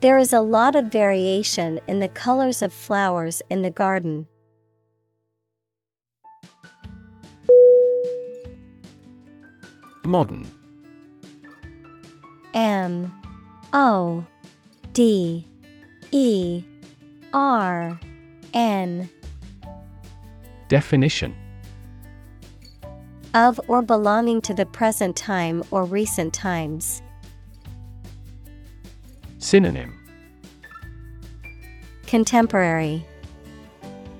There 0.00 0.16
is 0.16 0.32
a 0.32 0.40
lot 0.40 0.74
of 0.74 0.86
variation 0.86 1.80
in 1.86 2.00
the 2.00 2.08
colors 2.08 2.62
of 2.62 2.72
flowers 2.72 3.42
in 3.50 3.60
the 3.60 3.70
garden. 3.70 4.26
Modern 10.02 10.50
M 12.54 13.19
O 13.72 14.24
D 14.92 15.46
E 16.10 16.64
R 17.32 18.00
N. 18.52 19.08
Definition. 20.68 21.34
Of 23.32 23.60
or 23.68 23.82
belonging 23.82 24.40
to 24.42 24.54
the 24.54 24.66
present 24.66 25.14
time 25.14 25.62
or 25.70 25.84
recent 25.84 26.34
times. 26.34 27.00
Synonym. 29.38 29.96
Contemporary. 32.06 33.06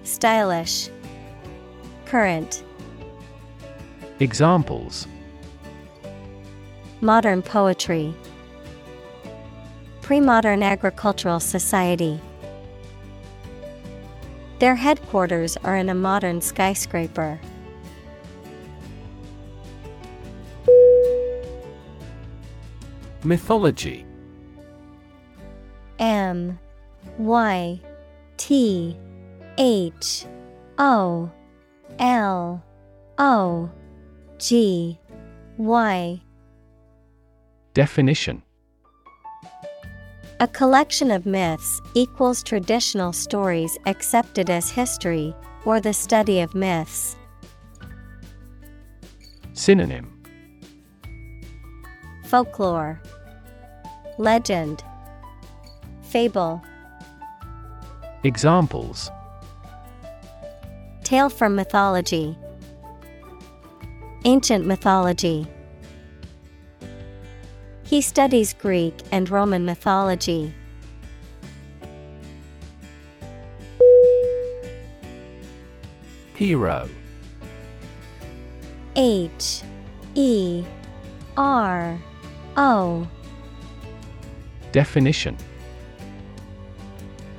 Stylish. 0.05 0.89
Current. 2.07 2.63
Examples. 4.21 5.09
Modern 7.01 7.43
poetry 7.43 8.15
Pre-modern 10.11 10.65
agricultural 10.65 11.39
society. 11.39 12.21
Their 14.59 14.75
headquarters 14.75 15.57
are 15.59 15.77
in 15.77 15.89
a 15.89 15.95
modern 15.95 16.41
skyscraper. 16.41 17.41
Mythology. 23.23 24.05
M 26.01 26.59
Y 27.17 27.81
T 28.37 28.97
H 29.59 30.27
O 30.77 31.31
L 32.01 32.65
O 33.17 33.71
G 34.41 34.99
Y. 35.57 36.21
Definition 37.75 38.43
A 40.43 40.49
collection 40.49 41.11
of 41.11 41.27
myths 41.27 41.83
equals 41.93 42.43
traditional 42.43 43.13
stories 43.13 43.77
accepted 43.85 44.49
as 44.49 44.71
history, 44.71 45.35
or 45.67 45.81
the 45.81 45.93
study 45.93 46.41
of 46.41 46.55
myths. 46.55 47.15
Synonym. 49.53 50.11
Folklore. 52.25 53.03
Legend. 54.17 54.83
Fable. 56.01 56.63
Examples. 58.25 59.11
Tale 61.05 61.29
from 61.29 61.55
mythology. 61.55 62.35
Ancient 64.25 64.65
mythology 64.65 65.47
He 67.91 68.01
studies 68.01 68.53
Greek 68.55 68.95
and 69.11 69.29
Roman 69.29 69.65
mythology. 69.65 70.55
Hero. 76.37 76.89
H. 78.95 79.63
E. 80.15 80.65
R. 81.37 81.99
O. 82.57 83.09
Definition. 84.71 85.37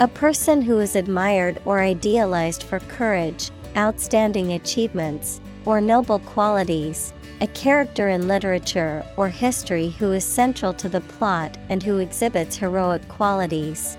A 0.01 0.07
person 0.09 0.61
who 0.61 0.79
is 0.79 0.97
admired 0.97 1.61
or 1.63 1.79
idealized 1.79 2.63
for 2.63 2.81
courage, 2.81 3.51
outstanding 3.77 4.51
achievements, 4.51 5.39
or 5.63 5.79
noble 5.79 6.19
qualities, 6.19 7.13
a 7.41 7.47
character 7.47 8.09
in 8.09 8.27
literature 8.27 9.03
or 9.17 9.27
history 9.27 9.89
who 9.89 10.11
is 10.11 10.23
central 10.23 10.71
to 10.75 10.87
the 10.87 11.01
plot 11.01 11.57
and 11.69 11.81
who 11.81 11.97
exhibits 11.97 12.55
heroic 12.55 13.05
qualities. 13.07 13.97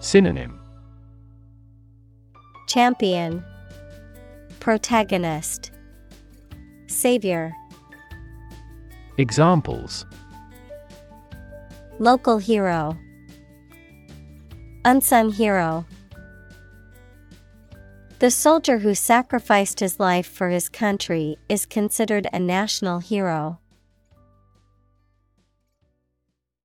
Synonym. 0.00 0.60
Champion. 2.68 3.42
Protagonist. 4.60 5.70
Savior. 6.88 7.54
Examples. 9.16 10.04
Local 11.98 12.36
hero. 12.36 12.98
Unsung 14.84 15.32
hero 15.32 15.86
The 18.20 18.32
soldier 18.32 18.78
who 18.78 18.96
sacrificed 18.96 19.78
his 19.78 20.00
life 20.00 20.26
for 20.26 20.48
his 20.48 20.68
country 20.68 21.38
is 21.48 21.64
considered 21.64 22.26
a 22.32 22.40
national 22.40 22.98
hero. 22.98 23.60